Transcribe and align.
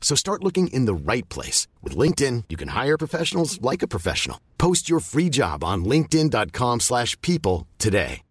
So 0.00 0.16
start 0.16 0.42
looking 0.42 0.66
in 0.68 0.86
the 0.86 0.94
right 0.94 1.28
place. 1.28 1.68
With 1.82 1.96
LinkedIn, 1.96 2.44
you 2.48 2.56
can 2.56 2.68
hire 2.68 2.98
professionals 2.98 3.62
like 3.62 3.82
a 3.82 3.88
professional. 3.88 4.40
Post 4.58 4.90
your 4.90 4.98
free 4.98 5.28
job 5.28 5.62
on 5.62 5.84
linkedin.com 5.84 6.80
slash 6.80 7.16
people 7.20 7.68
today. 7.78 8.22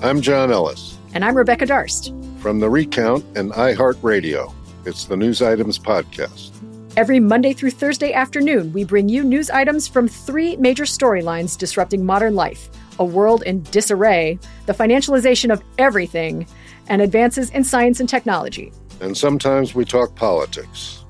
I'm 0.00 0.20
John 0.20 0.52
Ellis. 0.52 0.96
And 1.12 1.24
I'm 1.24 1.36
Rebecca 1.36 1.66
Darst. 1.66 2.14
From 2.38 2.60
The 2.60 2.70
Recount 2.70 3.24
and 3.36 3.50
iHeartRadio, 3.52 4.54
it's 4.86 5.06
the 5.06 5.16
News 5.16 5.42
Items 5.42 5.76
Podcast. 5.76 6.52
Every 6.98 7.20
Monday 7.20 7.52
through 7.52 7.70
Thursday 7.70 8.12
afternoon, 8.12 8.72
we 8.72 8.82
bring 8.82 9.08
you 9.08 9.22
news 9.22 9.50
items 9.50 9.86
from 9.86 10.08
three 10.08 10.56
major 10.56 10.82
storylines 10.82 11.56
disrupting 11.56 12.04
modern 12.04 12.34
life 12.34 12.68
a 12.98 13.04
world 13.04 13.44
in 13.44 13.62
disarray, 13.62 14.36
the 14.66 14.72
financialization 14.72 15.52
of 15.52 15.62
everything, 15.78 16.44
and 16.88 17.00
advances 17.00 17.50
in 17.50 17.62
science 17.62 18.00
and 18.00 18.08
technology. 18.08 18.72
And 19.00 19.16
sometimes 19.16 19.76
we 19.76 19.84
talk 19.84 20.16
politics. 20.16 21.04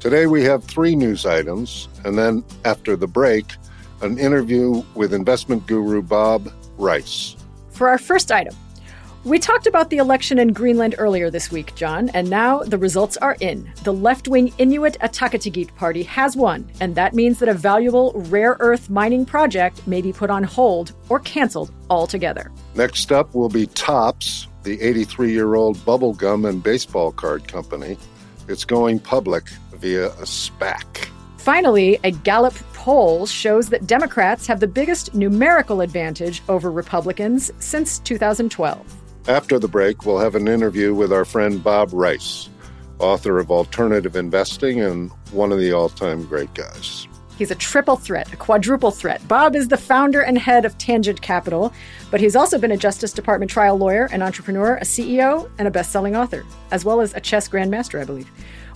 Today 0.00 0.26
we 0.26 0.44
have 0.44 0.64
three 0.64 0.94
news 0.94 1.24
items, 1.24 1.88
and 2.04 2.18
then 2.18 2.44
after 2.66 2.94
the 2.94 3.06
break, 3.06 3.46
an 4.02 4.18
interview 4.18 4.82
with 4.94 5.14
investment 5.14 5.66
guru 5.66 6.02
Bob 6.02 6.52
Rice. 6.76 7.36
For 7.70 7.88
our 7.88 7.96
first 7.96 8.30
item, 8.30 8.54
we 9.24 9.38
talked 9.38 9.68
about 9.68 9.88
the 9.88 9.98
election 9.98 10.40
in 10.40 10.52
Greenland 10.52 10.96
earlier 10.98 11.30
this 11.30 11.52
week, 11.52 11.74
John, 11.76 12.08
and 12.08 12.28
now 12.28 12.58
the 12.64 12.78
results 12.78 13.16
are 13.18 13.36
in. 13.38 13.70
The 13.84 13.92
left 13.92 14.26
wing 14.26 14.52
Inuit 14.58 14.98
Ataqatigiit 15.00 15.74
party 15.76 16.02
has 16.02 16.36
won, 16.36 16.68
and 16.80 16.96
that 16.96 17.14
means 17.14 17.38
that 17.38 17.48
a 17.48 17.54
valuable 17.54 18.12
rare 18.14 18.56
earth 18.58 18.90
mining 18.90 19.24
project 19.24 19.86
may 19.86 20.02
be 20.02 20.12
put 20.12 20.28
on 20.28 20.42
hold 20.42 20.92
or 21.08 21.20
canceled 21.20 21.70
altogether. 21.88 22.50
Next 22.74 23.12
up 23.12 23.32
will 23.32 23.48
be 23.48 23.68
Topps, 23.68 24.48
the 24.64 24.80
83 24.80 25.32
year 25.32 25.54
old 25.54 25.76
bubblegum 25.78 26.48
and 26.48 26.60
baseball 26.60 27.12
card 27.12 27.46
company. 27.46 27.96
It's 28.48 28.64
going 28.64 28.98
public 28.98 29.48
via 29.74 30.06
a 30.06 30.24
SPAC. 30.24 31.08
Finally, 31.36 31.98
a 32.02 32.10
Gallup 32.10 32.54
poll 32.72 33.26
shows 33.26 33.68
that 33.68 33.86
Democrats 33.86 34.48
have 34.48 34.58
the 34.58 34.66
biggest 34.66 35.14
numerical 35.14 35.80
advantage 35.80 36.42
over 36.48 36.72
Republicans 36.72 37.52
since 37.60 38.00
2012. 38.00 39.01
After 39.28 39.60
the 39.60 39.68
break, 39.68 40.04
we'll 40.04 40.18
have 40.18 40.34
an 40.34 40.48
interview 40.48 40.94
with 40.94 41.12
our 41.12 41.24
friend 41.24 41.62
Bob 41.62 41.90
Rice, 41.92 42.48
author 42.98 43.38
of 43.38 43.52
Alternative 43.52 44.16
Investing 44.16 44.80
and 44.80 45.12
one 45.30 45.52
of 45.52 45.58
the 45.58 45.72
all 45.72 45.88
time 45.88 46.24
great 46.26 46.52
guys. 46.54 47.06
He's 47.38 47.52
a 47.52 47.54
triple 47.54 47.96
threat, 47.96 48.32
a 48.32 48.36
quadruple 48.36 48.90
threat. 48.90 49.26
Bob 49.28 49.54
is 49.54 49.68
the 49.68 49.76
founder 49.76 50.22
and 50.22 50.36
head 50.36 50.64
of 50.64 50.76
Tangent 50.76 51.22
Capital, 51.22 51.72
but 52.10 52.20
he's 52.20 52.34
also 52.34 52.58
been 52.58 52.72
a 52.72 52.76
Justice 52.76 53.12
Department 53.12 53.48
trial 53.48 53.76
lawyer, 53.76 54.08
an 54.12 54.22
entrepreneur, 54.22 54.76
a 54.76 54.84
CEO, 54.84 55.48
and 55.56 55.68
a 55.68 55.70
best 55.70 55.92
selling 55.92 56.16
author, 56.16 56.44
as 56.72 56.84
well 56.84 57.00
as 57.00 57.14
a 57.14 57.20
chess 57.20 57.48
grandmaster, 57.48 58.00
I 58.00 58.04
believe. 58.04 58.28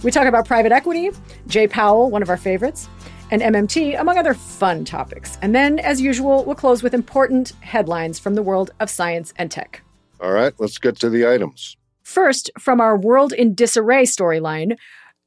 We 0.04 0.12
talk 0.12 0.26
about 0.26 0.46
private 0.46 0.70
equity, 0.70 1.10
Jay 1.48 1.66
Powell, 1.66 2.08
one 2.08 2.22
of 2.22 2.30
our 2.30 2.36
favorites, 2.36 2.88
and 3.32 3.42
MMT, 3.42 4.00
among 4.00 4.16
other 4.16 4.34
fun 4.34 4.84
topics. 4.84 5.38
And 5.42 5.56
then, 5.56 5.80
as 5.80 6.00
usual, 6.00 6.44
we'll 6.44 6.54
close 6.54 6.84
with 6.84 6.94
important 6.94 7.50
headlines 7.62 8.20
from 8.20 8.34
the 8.34 8.42
world 8.42 8.70
of 8.78 8.88
science 8.88 9.34
and 9.36 9.50
tech. 9.50 9.82
All 10.20 10.32
right, 10.32 10.52
let's 10.58 10.78
get 10.78 10.98
to 11.00 11.10
the 11.10 11.26
items. 11.28 11.76
First, 12.02 12.50
from 12.58 12.80
our 12.80 12.96
World 12.96 13.32
in 13.32 13.54
Disarray 13.54 14.04
storyline, 14.04 14.76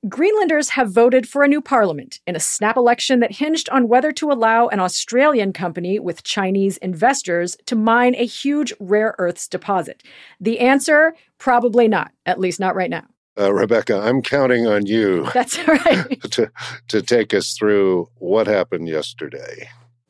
Greenlanders 0.07 0.69
have 0.69 0.93
voted 0.93 1.27
for 1.27 1.43
a 1.43 1.47
new 1.47 1.59
parliament 1.59 2.21
in 2.25 2.33
a 2.33 2.39
snap 2.39 2.77
election 2.77 3.19
that 3.19 3.33
hinged 3.33 3.67
on 3.67 3.89
whether 3.89 4.13
to 4.13 4.31
allow 4.31 4.69
an 4.69 4.79
Australian 4.79 5.51
company 5.51 5.99
with 5.99 6.23
Chinese 6.23 6.77
investors 6.77 7.57
to 7.65 7.75
mine 7.75 8.15
a 8.15 8.25
huge 8.25 8.71
rare 8.79 9.13
earths 9.17 9.45
deposit. 9.45 10.01
The 10.39 10.59
answer 10.59 11.15
probably 11.37 11.89
not, 11.89 12.13
at 12.25 12.39
least 12.39 12.61
not 12.61 12.75
right 12.75 12.89
now. 12.89 13.07
Uh, 13.37 13.53
Rebecca, 13.53 13.99
I'm 13.99 14.21
counting 14.21 14.65
on 14.67 14.85
you. 14.85 15.29
That's 15.33 15.59
right. 15.67 16.21
to, 16.31 16.49
to 16.87 17.01
take 17.01 17.33
us 17.33 17.53
through 17.57 18.07
what 18.19 18.47
happened 18.47 18.87
yesterday. 18.87 19.67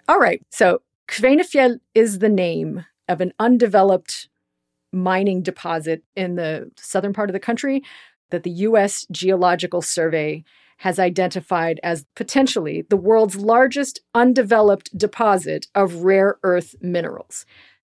All 0.08 0.20
right. 0.20 0.44
So, 0.52 0.82
Kvanefjeld 1.08 1.80
is 1.96 2.20
the 2.20 2.30
name 2.30 2.86
of 3.08 3.22
an 3.22 3.34
undeveloped 3.40 4.30
mining 4.92 5.42
deposit 5.42 6.04
in 6.16 6.36
the 6.36 6.72
southern 6.78 7.14
part 7.14 7.30
of 7.30 7.34
the 7.34 7.40
country 7.40 7.84
that 8.32 8.44
the 8.44 8.52
U.S. 8.52 9.06
Geological 9.12 9.82
Survey 9.82 10.44
has 10.78 10.98
identified 10.98 11.80
as 11.84 12.06
potentially 12.16 12.86
the 12.90 12.98
world's 12.98 13.36
largest 13.36 14.00
undeveloped 14.16 14.98
deposit 14.98 15.68
of 15.76 16.04
rare 16.04 16.38
earth 16.44 16.74
minerals. 16.82 17.46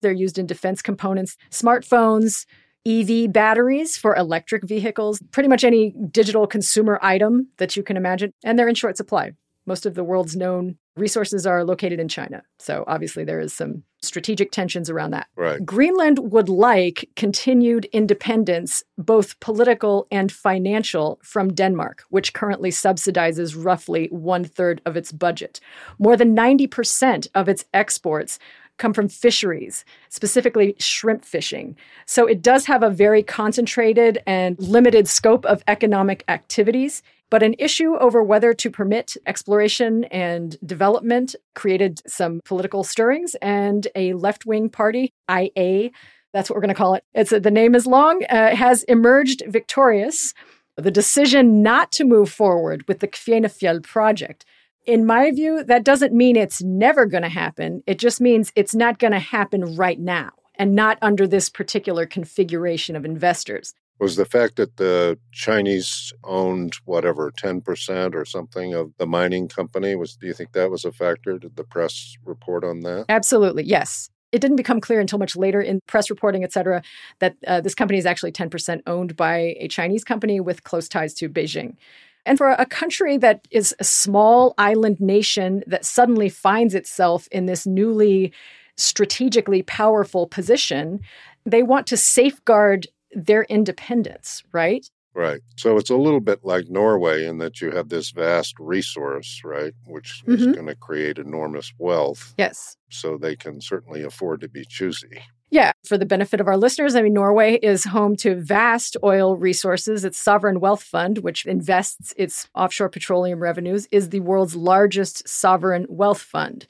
They're 0.02 0.12
used 0.12 0.38
in 0.38 0.46
defense 0.46 0.82
components, 0.82 1.38
smartphones, 1.50 2.46
EV 2.86 3.32
batteries 3.32 3.96
for 3.96 4.16
electric 4.16 4.66
vehicles, 4.66 5.22
pretty 5.32 5.48
much 5.48 5.64
any 5.64 5.94
digital 6.12 6.46
consumer 6.46 7.00
item 7.02 7.48
that 7.58 7.78
you 7.78 7.84
can 7.84 7.96
imagine, 7.96 8.34
and 8.44 8.60
they're 8.60 8.68
in 8.68 8.76
short 8.76 8.98
supply. 8.98 9.32
Most 9.66 9.86
of 9.86 9.96
the 9.96 10.04
world's 10.04 10.36
known 10.36 10.78
resources 10.96 11.48
are 11.48 11.64
located 11.64 12.00
in 12.00 12.08
China. 12.08 12.44
So 12.60 12.84
obviously 12.88 13.24
there 13.24 13.40
is 13.40 13.54
some 13.54 13.84
strategic 14.02 14.52
tensions 14.52 14.90
around 14.90 15.12
that. 15.12 15.28
Right. 15.36 15.66
Greenland 15.66 16.20
would 16.32 16.50
like 16.50 17.10
continued 17.16 17.86
independence, 17.86 18.84
both 18.98 19.40
political 19.40 20.08
and 20.12 20.32
financial, 20.32 21.20
from 21.24 21.54
Denmark, 21.54 22.04
which 22.10 22.34
currently 22.34 22.70
subsidizes 22.70 23.56
roughly 23.58 24.08
one 24.12 24.44
third 24.44 24.82
of 24.86 24.98
its 24.98 25.12
budget. 25.12 25.60
More 25.98 26.18
than 26.18 26.36
90% 26.36 27.28
of 27.34 27.48
its 27.48 27.66
exports 27.74 28.38
come 28.78 28.94
from 28.94 29.08
fisheries, 29.08 29.86
specifically 30.10 30.76
shrimp 30.80 31.24
fishing. 31.24 31.76
So 32.06 32.26
it 32.26 32.42
does 32.42 32.66
have 32.66 32.84
a 32.84 32.90
very 32.90 33.24
concentrated 33.24 34.22
and 34.26 34.60
limited 34.60 35.08
scope 35.08 35.46
of 35.46 35.64
economic 35.68 36.24
activities. 36.28 37.04
But 37.34 37.42
an 37.42 37.56
issue 37.58 37.96
over 37.96 38.22
whether 38.22 38.54
to 38.54 38.70
permit 38.70 39.18
exploration 39.26 40.04
and 40.12 40.56
development 40.64 41.34
created 41.56 42.00
some 42.06 42.42
political 42.46 42.84
stirrings, 42.84 43.36
and 43.42 43.88
a 43.96 44.14
left 44.14 44.46
wing 44.46 44.70
party, 44.70 45.12
IA, 45.28 45.90
that's 46.32 46.48
what 46.48 46.56
we're 46.56 46.62
going 46.62 46.68
to 46.68 46.76
call 46.76 46.94
it. 46.94 47.04
It's 47.16 47.32
the 47.32 47.50
name 47.50 47.74
is 47.74 47.88
long, 47.88 48.24
uh, 48.30 48.56
has 48.56 48.84
emerged 48.84 49.42
victorious. 49.48 50.36
The 50.78 50.92
decision 50.92 51.64
not 51.64 51.92
to 51.94 52.04
move 52.04 52.30
forward 52.30 52.86
with 52.88 53.00
the 53.00 53.08
Kvanefjeld 53.08 53.82
project 53.82 54.46
in 54.86 55.04
my 55.04 55.32
view, 55.32 55.64
that 55.64 55.84
doesn't 55.84 56.14
mean 56.14 56.36
it's 56.36 56.62
never 56.62 57.08
going 57.08 57.24
to 57.24 57.30
happen. 57.30 57.82
It 57.88 57.98
just 57.98 58.22
means 58.22 58.52
it's 58.56 58.76
not 58.76 59.00
going 59.00 59.14
to 59.14 59.18
happen 59.18 59.76
right 59.76 60.00
now 60.00 60.34
and 60.54 60.76
not 60.76 61.00
under 61.02 61.26
this 61.26 61.50
particular 61.50 62.06
configuration 62.06 62.96
of 62.96 63.06
investors. 63.06 63.74
Was 64.04 64.18
the 64.18 64.26
fact 64.26 64.58
that 64.58 64.76
the 64.76 65.18
Chinese 65.32 66.12
owned 66.26 66.76
whatever 66.84 67.32
10% 67.32 68.14
or 68.16 68.26
something 68.26 68.74
of 68.74 68.92
the 68.98 69.08
mining 69.08 69.48
company 69.48 69.96
was 69.96 70.18
do 70.18 70.28
you 70.28 70.34
think 70.34 70.52
that 70.52 70.70
was 70.70 70.84
a 70.84 70.92
factor? 70.92 71.40
Did 71.40 71.56
the 71.56 71.64
press 71.64 72.18
report 72.26 72.66
on 72.66 72.82
that? 72.82 73.06
Absolutely. 73.08 73.64
Yes. 73.64 74.10
It 74.34 74.42
didn't 74.42 74.58
become 74.58 74.82
clear 74.82 75.00
until 75.00 75.20
much 75.20 75.38
later 75.38 75.62
in 75.62 75.80
press 75.88 76.10
reporting, 76.10 76.44
et 76.44 76.52
cetera, 76.52 76.84
that 77.20 77.38
uh, 77.48 77.62
this 77.62 77.76
company 77.76 77.98
is 77.98 78.06
actually 78.06 78.34
10% 78.34 78.82
owned 78.88 79.16
by 79.16 79.56
a 79.58 79.70
Chinese 79.70 80.04
company 80.04 80.42
with 80.42 80.66
close 80.66 80.90
ties 80.90 81.14
to 81.14 81.30
Beijing. 81.30 81.78
And 82.26 82.38
for 82.38 82.52
a 82.52 82.66
country 82.66 83.16
that 83.20 83.48
is 83.52 83.74
a 83.80 83.86
small 83.86 84.54
island 84.58 85.00
nation 85.00 85.64
that 85.66 85.86
suddenly 85.86 86.28
finds 86.28 86.76
itself 86.76 87.30
in 87.32 87.46
this 87.46 87.66
newly 87.66 88.34
strategically 88.76 89.62
powerful 89.62 90.28
position, 90.28 91.00
they 91.46 91.64
want 91.64 91.88
to 91.88 91.96
safeguard 91.98 92.88
their 93.16 93.44
independence, 93.44 94.44
right? 94.52 94.90
Right. 95.16 95.42
So 95.58 95.78
it's 95.78 95.92
a 95.92 95.96
little 95.96 96.20
bit 96.22 96.40
like 96.44 96.70
Norway 96.70 97.26
in 97.26 97.38
that 97.38 97.62
you 97.62 97.70
have 97.70 97.90
this 97.90 98.10
vast 98.10 98.56
resource, 98.60 99.42
right, 99.46 99.74
which 99.86 100.24
is 100.26 100.48
Mhm. 100.48 100.54
going 100.56 100.66
to 100.68 100.76
create 100.76 101.20
enormous 101.20 101.72
wealth. 101.78 102.34
Yes. 102.36 102.78
So 102.90 103.18
they 103.18 103.36
can 103.36 103.62
certainly 103.62 104.02
afford 104.02 104.42
to 104.42 104.50
be 104.50 104.66
choosy. 104.66 105.22
Yeah, 105.52 105.72
for 105.86 106.00
the 106.00 106.06
benefit 106.08 106.42
of 106.42 106.48
our 106.48 106.58
listeners, 106.58 106.96
I 106.96 107.04
mean, 107.04 107.14
Norway 107.14 107.60
is 107.62 107.84
home 107.84 108.16
to 108.18 108.34
vast 108.34 108.98
oil 109.04 109.38
resources. 109.38 110.04
Its 110.04 110.18
sovereign 110.18 110.60
wealth 110.60 110.82
fund, 110.82 111.20
which 111.20 111.46
invests 111.46 112.12
its 112.18 112.48
offshore 112.56 112.90
petroleum 112.90 113.40
revenues, 113.40 113.88
is 113.92 114.10
the 114.10 114.22
world's 114.22 114.56
largest 114.56 115.30
sovereign 115.30 115.86
wealth 115.90 116.22
fund. 116.22 116.66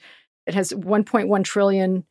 It 0.46 0.52
has 0.52 0.74
$1.1 0.74 1.44
trillion 1.44 2.04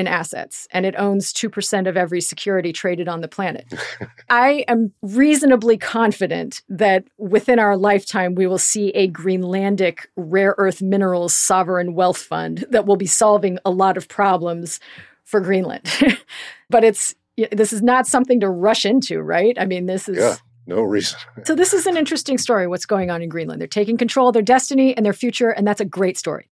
in 0.00 0.08
assets, 0.08 0.66
and 0.72 0.84
it 0.84 0.96
owns 0.98 1.32
2% 1.32 1.88
of 1.88 1.96
every 1.96 2.20
security 2.20 2.72
traded 2.72 3.06
on 3.06 3.20
the 3.20 3.28
planet. 3.28 3.72
I 4.30 4.64
am 4.66 4.92
reasonably 5.02 5.76
confident 5.76 6.62
that 6.68 7.04
within 7.18 7.60
our 7.60 7.76
lifetime, 7.76 8.34
we 8.34 8.48
will 8.48 8.58
see 8.58 8.88
a 8.90 9.08
Greenlandic 9.08 10.06
rare 10.16 10.56
earth 10.58 10.82
minerals 10.82 11.34
sovereign 11.34 11.94
wealth 11.94 12.18
fund 12.18 12.64
that 12.70 12.86
will 12.86 12.96
be 12.96 13.06
solving 13.06 13.58
a 13.64 13.70
lot 13.70 13.96
of 13.96 14.08
problems 14.08 14.80
for 15.24 15.40
Greenland. 15.40 15.88
but 16.70 16.82
it's 16.82 17.14
this 17.52 17.72
is 17.72 17.82
not 17.82 18.06
something 18.06 18.40
to 18.40 18.50
rush 18.50 18.84
into, 18.84 19.20
right? 19.20 19.56
I 19.58 19.66
mean, 19.66 19.86
this 19.86 20.08
is 20.08 20.18
Yeah. 20.18 20.36
No 20.66 20.82
reason. 20.82 21.18
so 21.44 21.54
this 21.54 21.72
is 21.72 21.86
an 21.86 21.96
interesting 21.96 22.38
story 22.38 22.66
what's 22.66 22.86
going 22.86 23.10
on 23.10 23.22
in 23.22 23.28
Greenland. 23.28 23.60
They're 23.60 23.68
taking 23.68 23.96
control 23.96 24.28
of 24.28 24.34
their 24.34 24.42
destiny 24.42 24.96
and 24.96 25.04
their 25.04 25.12
future 25.12 25.50
and 25.50 25.66
that's 25.66 25.80
a 25.80 25.84
great 25.84 26.18
story. 26.18 26.50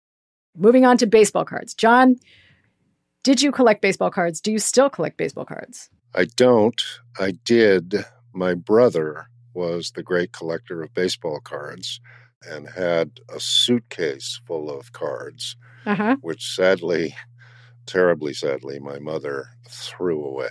Moving 0.58 0.86
on 0.86 0.98
to 0.98 1.08
baseball 1.08 1.46
cards. 1.46 1.74
John, 1.74 2.18
did 3.24 3.42
you 3.42 3.52
collect 3.52 3.82
baseball 3.82 4.10
cards? 4.12 4.42
Do 4.42 4.52
you 4.52 4.60
still 4.60 4.90
collect 4.90 5.18
baseball 5.18 5.46
cards? 5.46 5.90
I 6.16 6.26
don't. 6.36 6.82
I 7.20 7.32
did. 7.46 8.06
My 8.34 8.54
brother 8.54 9.28
was 9.54 9.92
the 9.92 10.04
great 10.04 10.32
collector 10.32 10.82
of 10.82 10.94
baseball 10.94 11.40
cards 11.42 12.00
and 12.50 12.68
had 12.70 13.20
a 13.34 13.40
suitcase 13.40 14.40
full 14.48 14.70
of 14.70 14.92
cards, 14.94 15.56
Uh-huh. 15.86 16.16
which 16.22 16.56
sadly, 16.56 17.16
terribly 17.86 18.34
sadly, 18.34 18.80
my 18.80 19.00
mother 19.00 19.48
threw 19.70 20.24
away. 20.24 20.50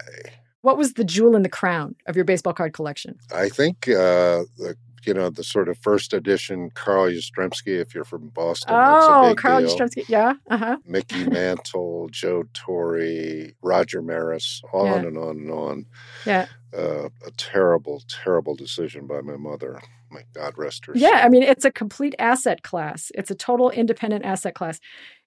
What 0.63 0.77
was 0.77 0.93
the 0.93 1.05
jewel 1.05 1.35
in 1.37 1.43
the 1.43 1.49
crown 1.49 1.97
of 2.07 2.15
your 2.17 2.25
baseball 2.27 2.53
card 2.53 2.75
collection? 2.75 3.19
I 3.35 3.49
think 3.49 3.89
uh, 3.89 4.45
the 4.59 4.77
you 5.07 5.15
know 5.15 5.31
the 5.31 5.45
sort 5.45 5.69
of 5.69 5.79
first 5.79 6.13
edition 6.13 6.71
Carl 6.75 7.07
Yastrzemski. 7.11 7.81
If 7.81 7.95
you're 7.95 8.05
from 8.05 8.29
Boston, 8.29 8.75
Oh, 8.77 9.35
Carl 9.37 9.61
deal. 9.61 9.77
Yastrzemski. 9.77 10.09
Yeah. 10.09 10.35
Uh-huh. 10.51 10.77
Mickey 10.87 11.25
Mantle, 11.25 12.09
Joe 12.11 12.45
Torre, 12.55 13.49
Roger 13.63 14.03
Maris, 14.03 14.63
on 14.73 14.87
Yeah. 14.87 15.09
and 15.09 15.19
on 15.19 15.37
and 15.39 15.51
on. 15.51 15.87
Yeah. 16.27 16.47
Uh, 16.77 17.09
a 17.27 17.31
terrible, 17.37 18.03
terrible 18.09 18.55
decision 18.55 19.07
by 19.07 19.21
my 19.23 19.37
mother. 19.37 19.81
My 20.13 20.23
God 20.35 20.55
rest 20.57 20.87
her 20.87 20.93
Yeah, 20.97 21.21
I 21.25 21.29
mean, 21.29 21.43
it's 21.43 21.65
a 21.65 21.71
complete 21.71 22.15
asset 22.19 22.63
class. 22.63 23.11
It's 23.15 23.31
a 23.31 23.35
total 23.35 23.71
independent 23.71 24.25
asset 24.25 24.55
class. 24.55 24.81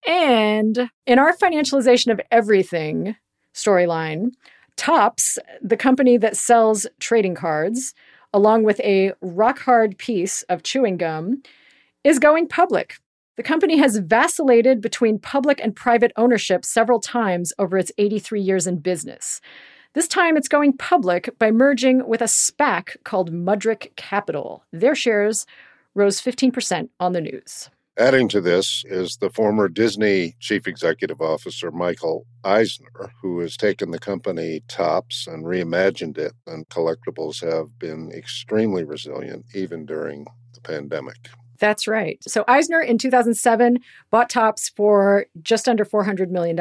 And 0.07 0.89
in 1.05 1.19
our 1.19 1.33
financialization 1.35 2.11
of 2.11 2.19
everything 2.31 3.15
storyline, 3.53 4.31
Topps, 4.75 5.37
the 5.61 5.77
company 5.77 6.17
that 6.17 6.35
sells 6.35 6.87
trading 6.99 7.35
cards, 7.35 7.93
along 8.33 8.63
with 8.63 8.79
a 8.81 9.13
rock 9.21 9.59
hard 9.59 9.97
piece 9.97 10.41
of 10.43 10.63
chewing 10.63 10.97
gum, 10.97 11.41
is 12.03 12.19
going 12.19 12.47
public. 12.47 12.97
The 13.35 13.43
company 13.43 13.77
has 13.77 13.97
vacillated 13.97 14.81
between 14.81 15.19
public 15.19 15.59
and 15.61 15.75
private 15.75 16.11
ownership 16.15 16.65
several 16.65 16.99
times 16.99 17.53
over 17.57 17.77
its 17.77 17.91
83 17.97 18.41
years 18.41 18.67
in 18.67 18.79
business. 18.79 19.41
This 19.93 20.07
time 20.07 20.37
it's 20.37 20.47
going 20.47 20.77
public 20.77 21.37
by 21.39 21.51
merging 21.51 22.07
with 22.07 22.21
a 22.21 22.25
SPAC 22.25 22.97
called 23.03 23.31
Mudrick 23.31 23.95
Capital. 23.95 24.63
Their 24.71 24.95
shares 24.95 25.45
rose 25.95 26.21
15% 26.21 26.89
on 26.99 27.13
the 27.13 27.21
news. 27.21 27.69
Adding 27.97 28.27
to 28.29 28.41
this 28.41 28.83
is 28.87 29.17
the 29.17 29.29
former 29.29 29.67
Disney 29.67 30.35
chief 30.39 30.67
executive 30.67 31.21
officer, 31.21 31.69
Michael 31.69 32.25
Eisner, 32.43 33.11
who 33.21 33.39
has 33.39 33.55
taken 33.55 33.91
the 33.91 33.99
company 33.99 34.63
Topps 34.67 35.27
and 35.27 35.45
reimagined 35.45 36.17
it, 36.17 36.33
and 36.47 36.67
collectibles 36.69 37.47
have 37.47 37.77
been 37.77 38.11
extremely 38.11 38.83
resilient 38.83 39.45
even 39.53 39.85
during 39.85 40.25
the 40.55 40.61
pandemic. 40.61 41.29
That's 41.59 41.87
right. 41.87 42.17
So 42.27 42.43
Eisner 42.47 42.81
in 42.81 42.97
2007 42.97 43.77
bought 44.09 44.29
Topps 44.29 44.69
for 44.69 45.27
just 45.43 45.69
under 45.69 45.85
$400 45.85 46.29
million. 46.29 46.59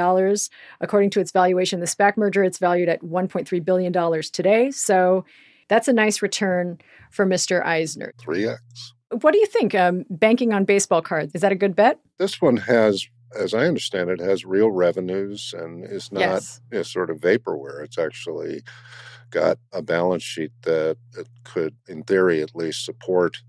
According 0.83 1.11
to 1.11 1.21
its 1.21 1.33
valuation, 1.33 1.81
the 1.81 1.87
SPAC 1.87 2.19
merger, 2.19 2.45
it's 2.45 2.59
valued 2.59 2.91
at 2.91 3.01
$1.3 3.01 3.65
billion 3.65 4.23
today. 4.33 4.71
So 4.71 5.25
that's 5.69 5.89
a 5.89 5.95
nice 5.95 6.21
return 6.21 6.79
for 7.11 7.25
Mr. 7.25 7.65
Eisner. 7.65 8.13
3x. 8.23 8.59
What 9.21 9.33
do 9.33 9.39
you 9.39 9.47
think? 9.47 9.75
Um, 9.75 10.05
banking 10.11 10.53
on 10.53 10.65
baseball 10.65 11.03
cards, 11.03 11.33
is 11.35 11.41
that 11.43 11.53
a 11.53 11.57
good 11.57 11.77
bet? 11.77 12.01
This 12.19 12.41
one 12.41 12.57
has, 12.59 13.07
as 13.39 13.55
I 13.55 13.67
understand 13.67 14.11
it, 14.11 14.21
has 14.21 14.45
real 14.45 14.71
revenues 14.71 15.55
and 15.57 15.85
is 15.85 16.11
not 16.11 16.21
yes. 16.21 16.61
you 16.71 16.79
know, 16.79 16.83
sort 16.83 17.11
of 17.11 17.19
vaporware. 17.19 17.85
It's 17.85 17.99
actually 17.99 18.63
got 19.31 19.59
a 19.73 19.83
balance 19.83 20.23
sheet 20.23 20.53
that 20.63 20.97
it 21.17 21.29
could, 21.45 21.75
in 21.89 22.05
theory 22.05 22.43
at 22.43 22.55
least, 22.55 22.85
support 22.85 23.43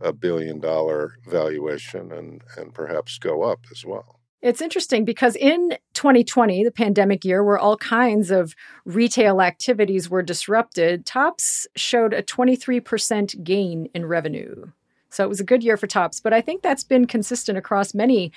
a 0.00 0.12
billion 0.12 0.60
dollar 0.60 1.14
valuation 1.28 2.12
and, 2.12 2.42
and 2.56 2.74
perhaps 2.74 3.18
go 3.18 3.42
up 3.42 3.60
as 3.70 3.84
well. 3.84 4.20
It's 4.42 4.60
interesting 4.60 5.04
because 5.04 5.36
in 5.36 5.76
2020, 5.94 6.64
the 6.64 6.72
pandemic 6.72 7.24
year, 7.24 7.44
where 7.44 7.58
all 7.58 7.76
kinds 7.76 8.32
of 8.32 8.56
retail 8.84 9.40
activities 9.40 10.10
were 10.10 10.22
disrupted, 10.22 11.06
Topps 11.06 11.68
showed 11.76 12.12
a 12.12 12.24
23% 12.24 13.44
gain 13.44 13.88
in 13.94 14.04
revenue. 14.04 14.66
So 15.12 15.24
it 15.24 15.28
was 15.28 15.40
a 15.40 15.44
good 15.44 15.62
year 15.62 15.76
for 15.76 15.86
Topps, 15.86 16.20
but 16.20 16.32
I 16.32 16.40
think 16.40 16.62
that's 16.62 16.84
been 16.84 17.06
consistent 17.06 17.58
across 17.58 17.94
many 17.94 18.32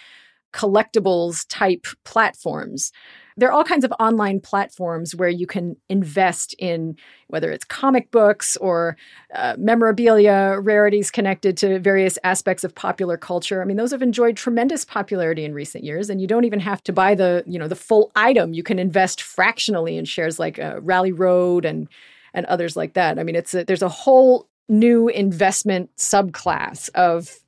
collectibles 0.55 1.45
type 1.49 1.85
platforms. 2.05 2.93
There 3.35 3.49
are 3.49 3.51
all 3.51 3.65
kinds 3.65 3.83
of 3.83 3.91
online 3.99 4.39
platforms 4.39 5.13
where 5.13 5.27
you 5.27 5.45
can 5.45 5.75
invest 5.89 6.55
in 6.57 6.95
whether 7.27 7.51
it's 7.51 7.65
comic 7.65 8.09
books 8.09 8.55
or 8.57 8.95
uh, 9.33 9.55
memorabilia, 9.57 10.57
rarities 10.61 11.11
connected 11.11 11.57
to 11.57 11.79
various 11.79 12.17
aspects 12.23 12.63
of 12.63 12.73
popular 12.73 13.17
culture. 13.17 13.61
I 13.61 13.65
mean, 13.65 13.75
those 13.75 13.91
have 13.91 14.01
enjoyed 14.01 14.37
tremendous 14.37 14.85
popularity 14.85 15.43
in 15.43 15.53
recent 15.53 15.83
years, 15.83 16.09
and 16.09 16.21
you 16.21 16.27
don't 16.27 16.45
even 16.45 16.61
have 16.61 16.81
to 16.83 16.93
buy 16.93 17.15
the 17.15 17.43
you 17.45 17.59
know 17.59 17.67
the 17.67 17.75
full 17.75 18.11
item. 18.15 18.53
You 18.53 18.63
can 18.63 18.79
invest 18.79 19.21
fractionally 19.21 19.97
in 19.97 20.05
shares 20.05 20.39
like 20.39 20.57
uh, 20.57 20.79
Rally 20.81 21.11
Road 21.11 21.65
and 21.65 21.89
and 22.33 22.45
others 22.45 22.77
like 22.77 22.93
that. 22.93 23.19
I 23.19 23.23
mean, 23.23 23.35
it's 23.35 23.53
a, 23.53 23.65
there's 23.65 23.81
a 23.81 23.89
whole 23.89 24.47
new 24.67 25.07
investment 25.09 25.89
subclass 25.97 26.89
of 26.95 27.39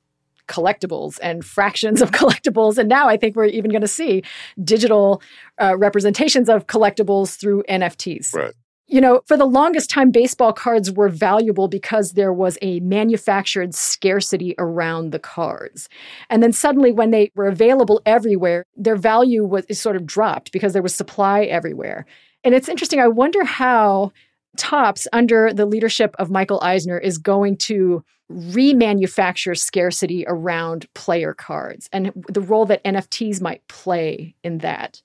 collectibles 0.48 1.18
and 1.22 1.44
fractions 1.44 2.00
of 2.00 2.10
collectibles. 2.12 2.78
And 2.78 2.88
now 2.88 3.08
I 3.08 3.16
think 3.16 3.36
we're 3.36 3.46
even 3.46 3.70
going 3.70 3.82
to 3.82 3.88
see 3.88 4.22
digital 4.64 5.22
uh, 5.60 5.76
representations 5.76 6.48
of 6.48 6.66
collectibles 6.66 7.38
through 7.38 7.62
NFTs. 7.68 8.34
Right. 8.34 8.54
You 8.90 9.02
know, 9.02 9.20
for 9.26 9.36
the 9.36 9.44
longest 9.44 9.90
time, 9.90 10.10
baseball 10.10 10.54
cards 10.54 10.90
were 10.90 11.10
valuable 11.10 11.68
because 11.68 12.12
there 12.12 12.32
was 12.32 12.56
a 12.62 12.80
manufactured 12.80 13.74
scarcity 13.74 14.54
around 14.58 15.12
the 15.12 15.18
cards. 15.18 15.90
And 16.30 16.42
then 16.42 16.54
suddenly, 16.54 16.90
when 16.90 17.10
they 17.10 17.30
were 17.34 17.48
available 17.48 18.00
everywhere, 18.06 18.64
their 18.74 18.96
value 18.96 19.44
was 19.44 19.66
sort 19.78 19.96
of 19.96 20.06
dropped 20.06 20.52
because 20.52 20.72
there 20.72 20.82
was 20.82 20.94
supply 20.94 21.42
everywhere. 21.42 22.06
And 22.44 22.54
it's 22.54 22.68
interesting. 22.68 22.98
I 22.98 23.08
wonder 23.08 23.44
how 23.44 24.12
Topps, 24.56 25.06
under 25.12 25.52
the 25.52 25.66
leadership 25.66 26.14
of 26.18 26.30
Michael 26.30 26.60
Eisner, 26.62 26.98
is 26.98 27.18
going 27.18 27.56
to 27.58 28.02
remanufacture 28.30 29.56
scarcity 29.56 30.24
around 30.26 30.86
player 30.94 31.32
cards 31.34 31.88
and 31.92 32.12
the 32.28 32.40
role 32.40 32.66
that 32.66 32.84
NFTs 32.84 33.40
might 33.40 33.66
play 33.68 34.34
in 34.44 34.58
that. 34.58 35.00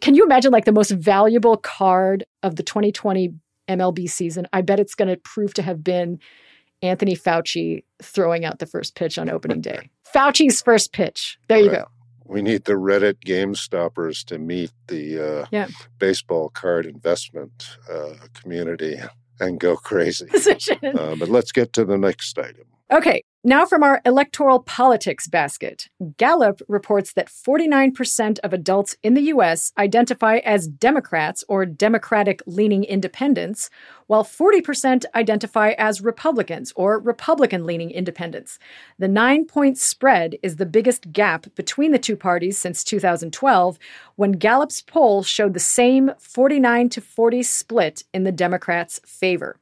Can 0.00 0.14
you 0.14 0.24
imagine 0.24 0.52
like 0.52 0.64
the 0.64 0.72
most 0.72 0.90
valuable 0.92 1.56
card 1.56 2.24
of 2.42 2.56
the 2.56 2.62
2020 2.62 3.34
MLB 3.68 4.08
season? 4.08 4.46
I 4.52 4.62
bet 4.62 4.78
it's 4.78 4.94
going 4.94 5.08
to 5.08 5.16
prove 5.16 5.54
to 5.54 5.62
have 5.62 5.82
been 5.82 6.20
Anthony 6.82 7.16
Fauci 7.16 7.82
throwing 8.00 8.44
out 8.44 8.60
the 8.60 8.66
first 8.66 8.94
pitch 8.94 9.18
on 9.18 9.28
opening 9.28 9.60
day. 9.60 9.90
Fauci's 10.14 10.62
first 10.62 10.92
pitch. 10.92 11.36
There 11.48 11.58
you 11.58 11.70
Right. 11.70 11.78
go. 11.80 11.88
We 12.28 12.42
need 12.42 12.64
the 12.64 12.74
Reddit 12.74 13.20
game 13.20 13.54
stoppers 13.54 14.22
to 14.24 14.38
meet 14.38 14.70
the 14.86 15.18
uh, 15.42 15.46
Yeah. 15.50 15.68
baseball 15.98 16.50
card 16.50 16.86
investment 16.86 17.76
uh, 17.90 18.14
community 18.34 18.98
and 19.40 19.58
go 19.58 19.76
crazy. 19.76 20.26
Uh, 20.82 21.14
but 21.16 21.28
let's 21.28 21.52
get 21.52 21.72
to 21.72 21.84
the 21.84 21.96
next 21.98 22.38
item. 22.38 22.64
Okay, 22.92 23.22
now 23.44 23.64
from 23.64 23.84
our 23.84 24.00
electoral 24.04 24.60
politics 24.60 25.28
basket. 25.28 25.88
Gallup 26.16 26.60
reports 26.66 27.12
that 27.12 27.28
49% 27.28 28.38
of 28.40 28.52
adults 28.52 28.96
in 29.02 29.14
the 29.14 29.22
US 29.34 29.72
identify 29.78 30.38
as 30.38 30.66
Democrats 30.66 31.44
or 31.48 31.64
Democratic 31.64 32.42
leaning 32.46 32.82
independents, 32.82 33.70
while 34.08 34.24
40% 34.24 35.04
identify 35.14 35.70
as 35.78 36.00
Republicans 36.00 36.72
or 36.74 36.98
Republican 36.98 37.64
leaning 37.64 37.92
independents. 37.92 38.58
The 38.98 39.08
nine 39.08 39.44
point 39.44 39.78
spread 39.78 40.36
is 40.42 40.56
the 40.56 40.66
biggest 40.66 41.12
gap 41.12 41.46
between 41.54 41.92
the 41.92 41.98
two 41.98 42.16
parties 42.16 42.58
since 42.58 42.82
2012, 42.82 43.78
when 44.16 44.32
Gallup's 44.32 44.82
poll 44.82 45.22
showed 45.22 45.54
the 45.54 45.60
same 45.60 46.10
49 46.18 46.88
to 46.88 47.00
40 47.00 47.42
split 47.44 48.02
in 48.12 48.24
the 48.24 48.32
Democrats' 48.32 49.00
favor. 49.06 49.56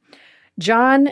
John, 0.58 1.10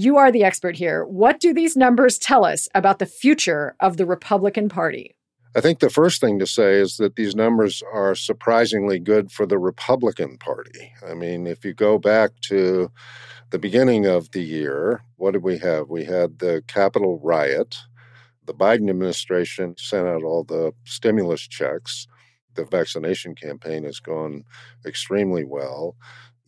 you 0.00 0.16
are 0.16 0.32
the 0.32 0.44
expert 0.44 0.76
here. 0.76 1.04
What 1.04 1.40
do 1.40 1.52
these 1.52 1.76
numbers 1.76 2.18
tell 2.18 2.44
us 2.44 2.68
about 2.74 2.98
the 3.00 3.06
future 3.06 3.76
of 3.80 3.98
the 3.98 4.06
Republican 4.06 4.70
Party? 4.70 5.14
I 5.54 5.60
think 5.60 5.80
the 5.80 5.90
first 5.90 6.20
thing 6.20 6.38
to 6.38 6.46
say 6.46 6.74
is 6.74 6.96
that 6.96 7.16
these 7.16 7.34
numbers 7.34 7.82
are 7.92 8.14
surprisingly 8.14 8.98
good 8.98 9.30
for 9.30 9.44
the 9.44 9.58
Republican 9.58 10.38
Party. 10.38 10.92
I 11.06 11.12
mean, 11.12 11.46
if 11.46 11.64
you 11.64 11.74
go 11.74 11.98
back 11.98 12.30
to 12.42 12.90
the 13.50 13.58
beginning 13.58 14.06
of 14.06 14.30
the 14.30 14.42
year, 14.42 15.02
what 15.16 15.32
did 15.32 15.42
we 15.42 15.58
have? 15.58 15.90
We 15.90 16.04
had 16.04 16.38
the 16.38 16.62
Capitol 16.66 17.20
riot. 17.22 17.76
The 18.46 18.54
Biden 18.54 18.88
administration 18.88 19.74
sent 19.76 20.06
out 20.06 20.22
all 20.22 20.44
the 20.44 20.72
stimulus 20.84 21.42
checks. 21.42 22.06
The 22.54 22.64
vaccination 22.64 23.34
campaign 23.34 23.84
has 23.84 24.00
gone 24.00 24.44
extremely 24.86 25.44
well. 25.44 25.96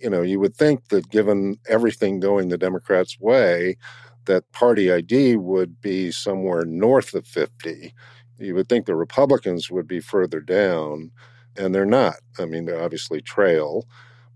You 0.02 0.10
know, 0.10 0.22
you 0.22 0.40
would 0.40 0.56
think 0.56 0.88
that 0.88 1.10
given 1.10 1.58
everything 1.68 2.20
going 2.20 2.48
the 2.48 2.58
Democrats' 2.58 3.20
way, 3.20 3.76
that 4.24 4.50
party 4.52 4.92
ID 4.92 5.36
would 5.36 5.80
be 5.80 6.10
somewhere 6.10 6.64
north 6.64 7.14
of 7.14 7.26
50 7.26 7.94
you 8.42 8.54
would 8.54 8.68
think 8.68 8.86
the 8.86 8.96
Republicans 8.96 9.70
would 9.70 9.86
be 9.86 10.00
further 10.00 10.40
down, 10.40 11.10
and 11.56 11.74
they're 11.74 11.86
not. 11.86 12.16
I 12.38 12.44
mean, 12.46 12.66
they 12.66 12.76
obviously 12.76 13.20
trail, 13.20 13.86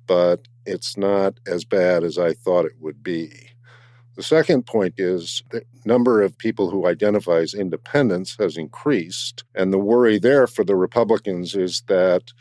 but 0.06 0.46
it's 0.64 0.96
not 0.96 1.38
as 1.46 1.64
bad 1.64 2.04
as 2.04 2.18
I 2.18 2.32
thought 2.32 2.66
it 2.66 2.80
would 2.80 3.02
be. 3.02 3.30
The 4.16 4.22
second 4.22 4.64
point 4.64 4.94
is 4.96 5.42
the 5.50 5.62
number 5.84 6.22
of 6.22 6.38
people 6.38 6.70
who 6.70 6.86
identify 6.86 7.38
as 7.38 7.52
independents 7.52 8.36
has 8.38 8.56
increased. 8.56 9.44
And 9.54 9.72
the 9.72 9.78
worry 9.78 10.18
there 10.18 10.46
for 10.46 10.64
the 10.64 10.76
Republicans 10.76 11.54
is 11.54 11.82
that 11.88 12.32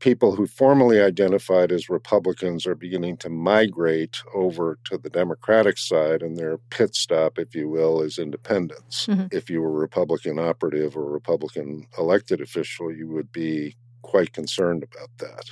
people 0.00 0.34
who 0.34 0.46
formerly 0.46 1.00
identified 1.00 1.72
as 1.72 1.88
Republicans 1.88 2.66
are 2.66 2.74
beginning 2.74 3.16
to 3.18 3.28
migrate 3.28 4.18
over 4.34 4.78
to 4.84 4.98
the 4.98 5.10
Democratic 5.10 5.78
side, 5.78 6.22
and 6.22 6.36
their 6.36 6.58
pit 6.70 6.94
stop, 6.94 7.38
if 7.38 7.54
you 7.54 7.68
will, 7.68 8.02
is 8.02 8.18
independents. 8.18 9.06
Mm-hmm. 9.06 9.26
If 9.30 9.48
you 9.48 9.62
were 9.62 9.70
a 9.70 9.80
Republican 9.80 10.38
operative 10.38 10.96
or 10.96 11.10
Republican 11.10 11.86
elected 11.98 12.40
official, 12.40 12.92
you 12.92 13.08
would 13.08 13.32
be 13.32 13.76
quite 14.02 14.32
concerned 14.32 14.82
about 14.82 15.10
that. 15.18 15.44